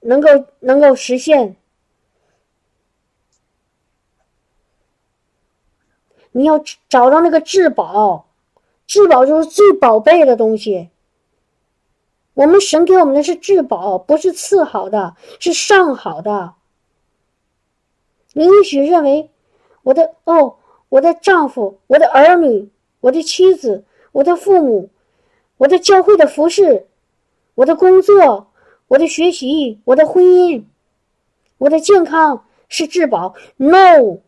[0.00, 0.28] 能够
[0.60, 1.56] 能够实现。
[6.36, 8.26] 你要找到那个至宝，
[8.88, 10.90] 至宝就是最宝贝的东西。
[12.34, 16.54] 我们神给我们的是至宝，不是次好的，是上好的。
[18.32, 19.30] 你也许认为，
[19.84, 20.56] 我的哦，
[20.88, 22.68] 我的丈夫，我的儿女，
[23.00, 24.90] 我的妻子，我的父母，
[25.58, 26.88] 我的教会的服饰，
[27.54, 28.48] 我的工作，
[28.88, 30.64] 我的学习，我的婚姻，
[31.58, 33.36] 我的健康是至宝。
[33.56, 34.18] No，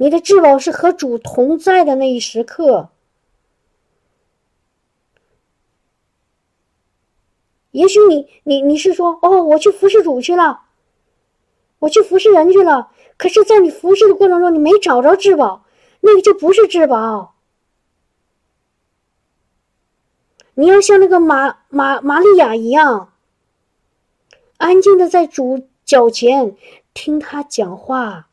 [0.00, 2.88] 你的至宝是和主同在的那一时刻。
[7.72, 10.62] 也许你你你是说，哦，我去服侍主去了。
[11.80, 15.66] 我去服侍人去了，可是，在你服侍的过程中，你没找着至宝，
[16.00, 17.34] 那个就不是至宝。
[20.54, 23.12] 你要像那个玛玛玛利亚一样，
[24.56, 26.56] 安静的在主脚前
[26.94, 28.29] 听他讲话，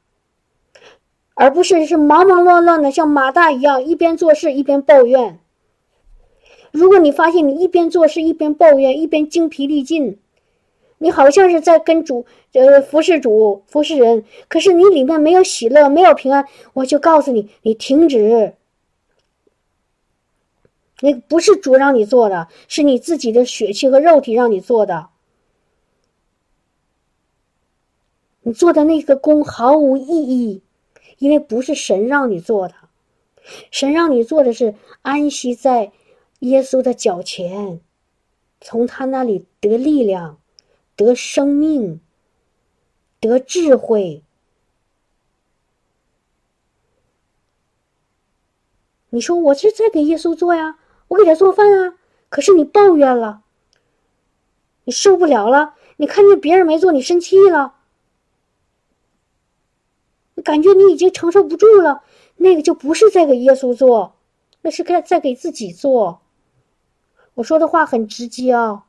[1.40, 5.40] 而不是是忙忙乱乱的像马大一样一边做事一边抱怨。
[6.72, 10.18] 如果你发现你一边做事一边抱怨，一边精疲力尽。
[10.98, 16.44] 你好像是在跟主，呃，服侍主，服侍人，可是你里面没有喜乐，没有平安。
[16.74, 18.56] 我就告诉你，你停止。
[21.02, 25.10] 那不是主让你做的，是你自己的血气和肉体让你做的。
[28.42, 30.64] 你做的那个功毫无意义，
[31.18, 32.76] 因为不是神让你做的，
[33.72, 35.92] 神让你做的是安息在
[36.40, 37.82] 耶稣的脚前，
[38.60, 40.38] 从他那里得力量。
[40.98, 42.02] 得生命，
[43.20, 44.24] 得智慧。
[49.12, 52.00] 你说我是在给耶稣做呀，我给他做饭啊。
[52.30, 53.44] 可是你抱怨了，
[54.86, 57.76] 你受不了了，你看见别人没做，你生气了，
[60.48, 62.04] 感觉你已经承受不住了，
[62.38, 64.14] 那个就不是在给耶稣做，
[64.62, 66.22] 那是在在给自己做。
[67.34, 68.86] 我说的话很直接啊。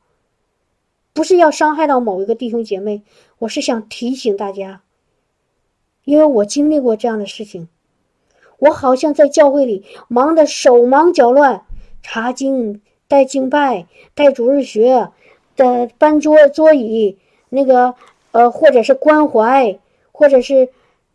[1.11, 3.01] 不是要伤害到某一个弟兄姐妹，
[3.39, 4.83] 我是想提醒大家，
[6.05, 7.67] 因为我经历过这样的事情，
[8.59, 11.65] 我好像在教会里忙得手忙脚乱，
[12.01, 15.09] 查经、带敬拜、带主日学
[15.57, 17.17] 的搬桌桌椅，
[17.49, 17.95] 那个
[18.31, 19.77] 呃，或者是关怀，
[20.13, 20.69] 或者是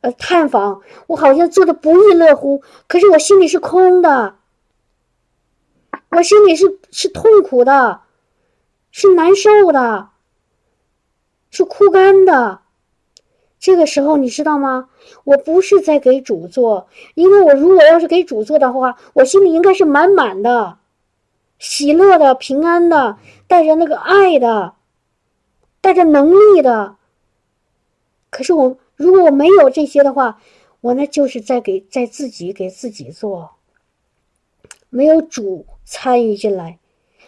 [0.05, 4.37] 呃探访，我好像做的不亦乐乎，可是我心里是空的，
[6.11, 8.03] 我心里是是痛苦的。
[8.97, 10.11] 是难受的，
[11.51, 12.61] 是枯干的。
[13.59, 14.89] 这个时候，你知道吗？
[15.25, 16.87] 我不是在给主做，
[17.17, 20.79] 因为我如果要是给主做的话，我心里应该是满满的、
[21.59, 24.75] 喜乐的、平安的，带着那个爱的，
[25.81, 26.95] 带着能力的。
[28.31, 30.41] 可是我如果我没有这些的话，
[30.81, 33.53] 我那就是在给在自己给自己做，
[34.91, 36.79] 没有主参与进来。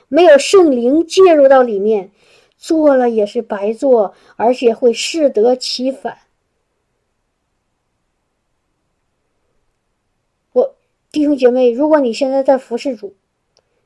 [0.09, 2.13] 没有圣灵介入到里面，
[2.57, 6.19] 做了也是白做，而且会适得其反。
[10.53, 10.77] 我
[11.11, 13.15] 弟兄姐妹，如果你现在在服侍主，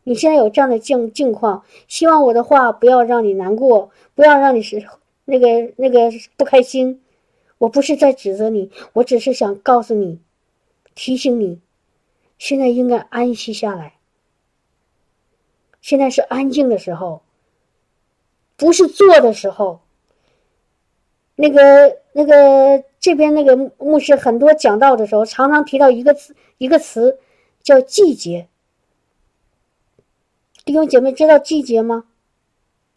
[0.04, 4.86] 你现在有这样的境境况，希望我的话不要让你难过，不要让你是
[5.24, 7.00] 那个那个不开心。
[7.60, 10.18] 我不是在指责你，我只是想告诉你，
[10.94, 11.60] 提醒你，
[12.38, 13.96] 现在应该安息下来。
[15.82, 17.20] 现在是安静的时候，
[18.56, 19.80] 不是做的时候。
[21.36, 27.18] 那个那个这边那个牧师很多讲道的时候，常常提到一个词，一个词
[27.62, 28.48] 叫季节。
[30.64, 32.06] 弟兄姐妹知道季节吗？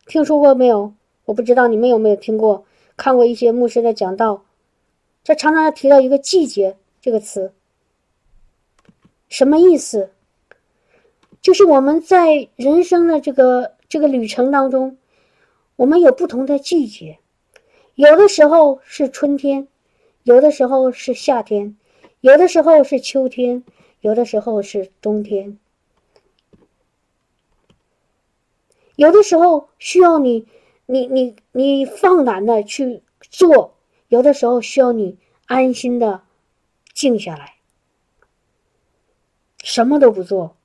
[0.06, 0.94] 听说过没有？
[1.26, 4.46] 我不知道你们有没有听过，看过一些牧师的讲道，
[5.24, 7.54] 这常常提到一个季节这个词，
[9.30, 10.12] 什么意思？
[11.42, 14.98] 就是我们在人生的这个这个旅程当中，
[15.76, 17.20] 我们有不同的季节。
[17.96, 19.68] 有的时候是春天，
[20.24, 21.78] 有的时候是夏天，
[22.22, 23.64] 有的时候是秋天，
[24.02, 25.58] 有的时候是冬天。
[28.96, 30.48] 有的时候需要你，
[30.86, 33.74] 你你你放胆的去做；
[34.14, 36.22] 有的时候需要你安心的
[36.94, 37.56] 静下来，
[39.64, 40.56] 什么都不做。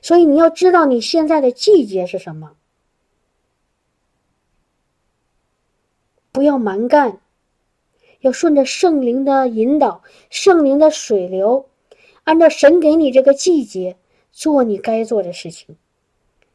[0.00, 2.56] 所以你要知道你现在的季节是什么。
[6.30, 7.20] 不要蛮干，
[8.20, 11.68] 要顺着圣灵的引导，圣灵的水流，
[12.22, 13.96] 按照神给你这个季节
[14.30, 15.76] 做你该做的事情。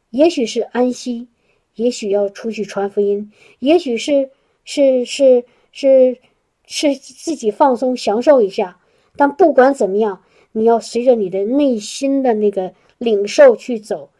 [0.08, 1.28] 也许是安息，
[1.74, 4.30] 也许要出去传福音，也许是
[4.64, 6.18] 是是是
[6.66, 8.78] 是自己放松享受一下。
[9.16, 14.10] 但不管怎么样，你要随着你的内心的那个领受去走。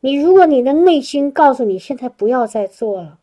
[0.00, 3.18] 你如果你的内心告诉你现在不要再做了。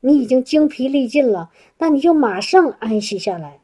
[0.00, 3.58] 你已经精疲力尽了，那你就马上安息下来。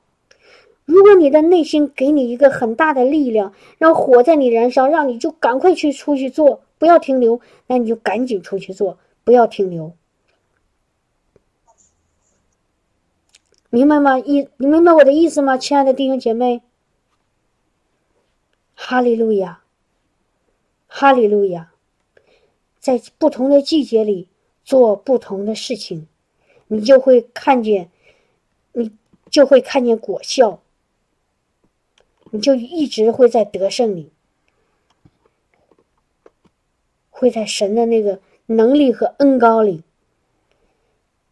[0.84, 9.92] 如果你的内心给你一个很大的力量，让火在你燃烧，让你就赶快去出去做，不要停留，那你就赶紧出去做，不要停留。
[13.74, 14.18] 明白吗？
[14.18, 16.60] 意你明白我的意思吗，亲爱的弟兄姐妹？
[18.74, 19.62] 哈利路亚，
[20.86, 21.72] 哈利路亚，
[22.78, 24.28] 在不同的季节里
[24.62, 26.06] 做不同的事情。
[26.66, 27.90] 你就会看见，
[28.72, 28.92] 你
[29.30, 30.60] 就会看见果效，
[32.30, 34.12] 你就一直会在得胜里，
[37.08, 39.82] 会在神的那个能力和恩高里，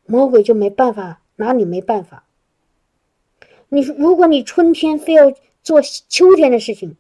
[0.07, 2.25] 魔鬼就没办法拿你没办法。
[3.71, 6.97] 你如果你春天非要做秋天的事情，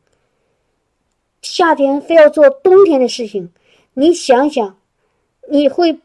[1.42, 3.52] 夏天非要做冬天的事情，
[3.92, 4.78] 你想想，
[5.48, 6.00] 你会。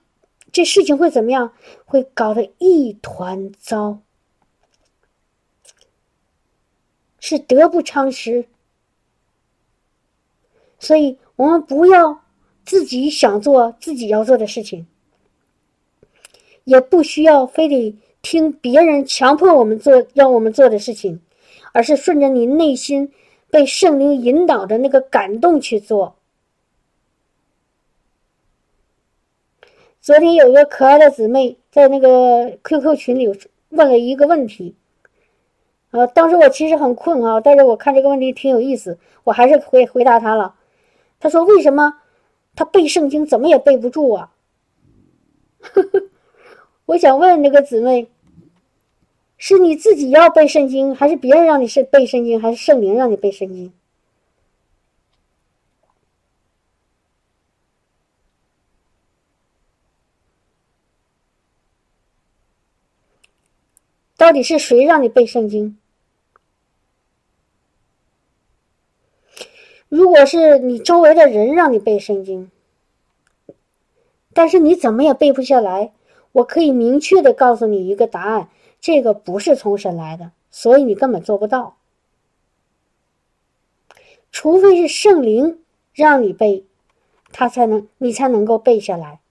[0.51, 1.51] 这事情会怎么样？
[1.84, 3.99] 会搞得一团糟，
[7.20, 8.45] 是得不偿失。
[10.80, 12.24] 所以，我们不要
[12.63, 14.88] 自己想做自己要做的事情，
[16.63, 17.93] 也不需要非得
[18.26, 21.21] 听别人强迫我们做让我们做的事情，
[21.73, 23.13] 而是顺着你内心
[23.51, 26.15] 被圣灵引导的那个感动去做。
[30.01, 33.28] 昨天有一个可爱的姊妹在那个 QQ 群里
[33.69, 34.76] 问了一个问题，
[35.91, 40.55] 呃，当时我其实很困啊，但是我看这个问题挺有意思，我还是回回答她了。
[41.19, 42.01] 她说：“为什么
[42.55, 44.32] 她背圣经怎么也背不住啊？”
[46.88, 48.07] 我想问这个姊妹：
[49.38, 53.72] 是你自己要背圣经，还是别人让你是背圣经，还是圣灵让你背圣经？
[64.18, 65.78] 到底是谁让你背圣经？
[69.90, 72.50] 如果是你周围的人让你背圣经，
[74.34, 75.94] 但是你怎么也背不下来，
[76.32, 78.50] 我可以明确的告诉你一个答案：
[78.86, 81.76] 这个不是从神来的，所以你根本做不到。
[84.32, 86.66] 除非是圣灵让你背，
[87.32, 89.22] 他才能你才能够背下来，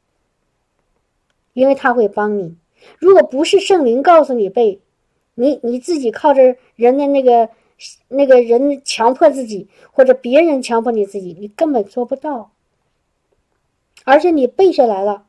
[1.53, 2.57] 因为他会帮你。
[2.99, 4.81] 如果不是圣灵告诉你背，
[5.37, 7.51] 你你自己靠着人的那个
[8.09, 12.51] 那个人强迫自己，或者别人强迫你自己，你根本做不到。
[14.03, 15.27] 而且你背下来了，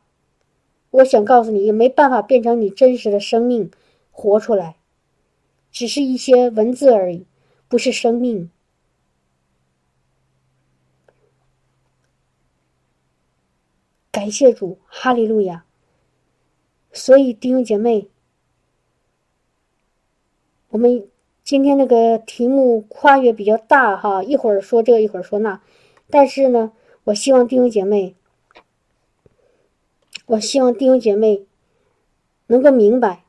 [0.90, 3.70] 我想告诉你，也没办法变成你真实的生命
[4.18, 4.78] 活出来，
[5.72, 7.26] 只是一些文字而已，
[7.68, 8.50] 不是生命。
[14.10, 15.66] 感谢主，哈利路亚。
[16.94, 18.08] 所以弟兄姐妹，
[20.70, 21.10] 我们
[21.44, 25.62] 今天那个题目跨越比较大哈，一会儿说这，一会儿说那，
[26.10, 26.72] 但是呢，
[27.04, 28.16] 我希望弟兄姐妹，
[30.28, 31.46] 我希望弟兄姐妹
[32.48, 33.25] 能够明白，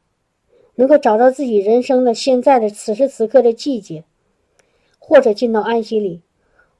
[0.76, 4.04] 能够找到自己人生的现在的此时此刻的季节，
[4.98, 6.22] 或者进到安息里，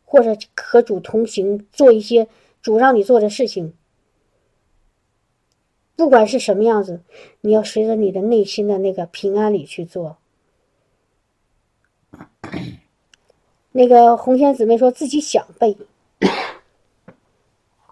[0.05, 2.29] 或者和主同行，做一些
[2.63, 3.75] 主让你做的事情。
[5.97, 7.01] 不管是什么样子，
[7.41, 10.19] 你要随着你的内心的那个平安里去做。
[13.73, 15.77] 那个红仙姊妹说自己想背，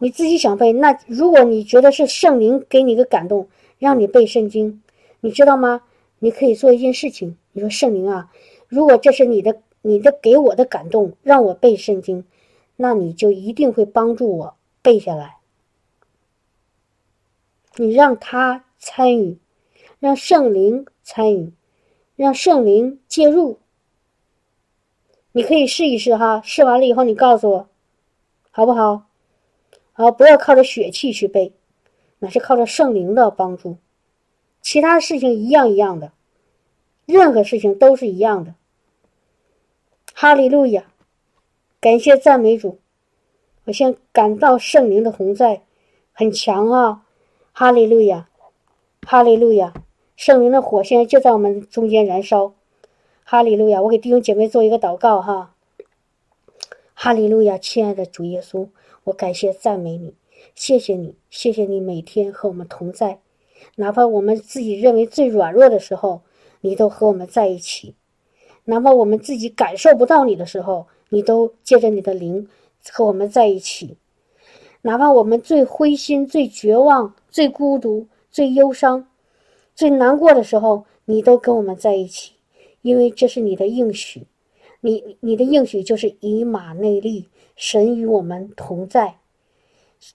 [0.01, 0.73] 你自己想背。
[0.73, 3.49] 那如果你觉得是圣灵给你个感动，
[3.79, 4.83] 让你背圣经，
[5.21, 5.83] 你知道吗？
[6.25, 7.37] 你可以做一件事情。
[7.53, 8.33] 你说圣灵啊，
[8.69, 12.25] 如果这是你的、你的给我的感动，让我背圣经，
[12.77, 15.37] 那你就一定会帮助我背下来。
[17.77, 19.37] 你让他参与，
[20.01, 21.53] 让圣灵参与，
[22.17, 23.59] 让圣灵介入。
[25.33, 27.69] 你可以试一试哈，试完了以后你告诉我，
[28.51, 29.09] 好不好？
[29.93, 31.53] 好，不要靠着血气去背，
[32.19, 33.77] 那是靠着圣灵的帮助。
[34.65, 36.11] 其他事情一样一样的，
[37.05, 38.55] 任何事情都是一样的。
[40.15, 40.91] 哈利路亚，
[41.81, 42.79] 感谢赞美主，
[43.65, 45.65] 我先感到圣灵的同在
[46.13, 47.05] 很强啊！
[47.53, 48.31] 哈利路亚，
[49.03, 49.75] 哈利路亚，
[50.17, 52.55] 圣灵的火现在就在我们中间燃烧。
[53.23, 53.83] 哈利路亚！
[53.83, 55.55] 我给弟兄姐妹做一个祷告哈。
[56.95, 58.69] 哈利路亚，亲爱的主耶稣，
[59.05, 60.15] 我感谢赞美你，
[60.55, 63.21] 谢谢你，谢谢你每天和我们同在，
[63.77, 66.23] 哪怕我们自己认为最软弱的时候，
[66.61, 67.95] 你都和我们在一起；
[68.65, 72.49] 哪怕我们自己感受不到你的时候，你都借着你的灵
[72.93, 73.97] 和我们在一起；
[74.83, 79.09] 哪怕我们最灰心、最绝望、最孤独、最忧伤、
[79.75, 82.33] 最难过的时候，你都跟我们在一起。
[82.83, 84.27] 因为这是你的应许，
[84.83, 89.17] 你你的应许就是以马内利，神与我们同在。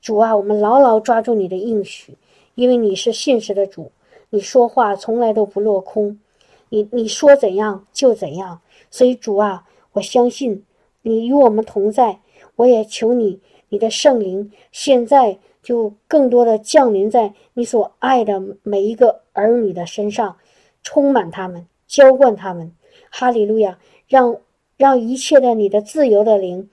[0.03, 2.15] 主啊，我们牢牢抓住你的应许，
[2.59, 3.93] 因为你是信实的主，
[4.31, 6.19] 你说话从来都不落空，
[6.67, 8.59] 你你说怎样就怎样。
[8.91, 10.65] 所以主啊，我相信
[11.03, 12.19] 你与我们同在。
[12.57, 13.39] 我也求你，
[13.69, 20.35] 你的圣灵现在就更多的降临在你所爱的每一个儿女的身上，
[20.83, 21.65] 充满他们。
[21.87, 22.73] 浇灌他们，
[23.09, 23.79] 哈利路亚！
[24.09, 24.35] 让
[24.75, 26.69] 让一切的你的自由的灵，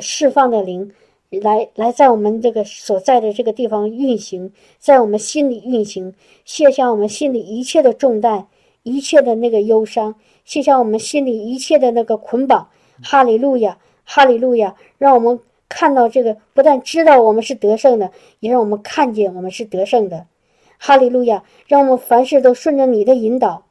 [0.00, 0.92] 释放的灵，
[1.40, 6.14] 来来在我们这个所在的这个地方运行，在我们心里运行，
[6.44, 8.46] 卸下我们心里一切的重担，
[8.82, 10.14] 一切的那个忧伤，
[10.44, 12.68] 卸下我们心里一切的那个捆绑。
[13.02, 14.76] 哈利路亚，哈利路亚！
[14.98, 20.26] 让我们看到这个，不但知道我们是得胜的，也让我们看见我们是得胜的。
[20.78, 21.42] 哈利路亚！
[21.66, 23.64] 让我们凡事都顺着你的引导。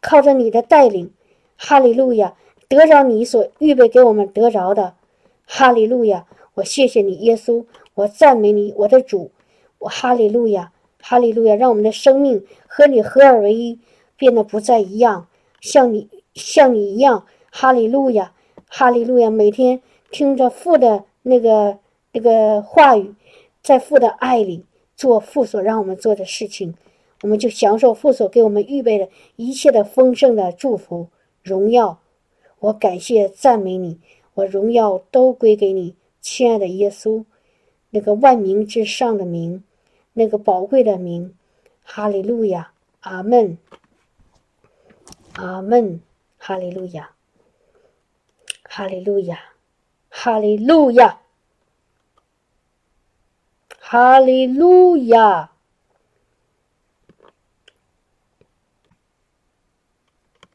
[0.00, 1.10] 靠着你的带领，
[1.56, 2.34] 哈利路亚，
[2.68, 4.94] 得着你所预备给我们得着的，
[5.46, 7.64] 哈利路亚，我谢谢你，耶稣，
[7.94, 9.30] 我赞美你，我的主，
[9.78, 13.78] 我哈利路亚，哈利路亚，让我们的生命和你合二为一，
[14.16, 15.28] 变得不再一样，
[15.60, 18.32] 像你像你一样，哈利路亚，
[18.68, 19.80] 哈利路亚，每天
[20.10, 21.78] 听着父的那个
[22.12, 23.14] 那个话语，
[23.62, 24.64] 在父的爱里
[24.96, 26.74] 做父所让我们做的事情。
[27.22, 31.08] 我们就享受父所给我们预备的一切的丰盛的祝福、
[31.42, 32.00] 荣耀。
[32.58, 33.98] 我感谢赞美你，
[34.34, 37.24] 我荣耀都归给你，亲爱的耶稣，
[37.90, 39.64] 那个万名之上的名，
[40.12, 41.34] 那个宝贵的名。
[41.86, 43.58] 哈利路亚，阿门，
[45.34, 46.00] 阿门，
[46.38, 47.10] 哈利路亚，
[48.62, 49.38] 哈利路亚，
[50.08, 51.20] 哈利路亚，
[53.78, 55.53] 哈利路亚。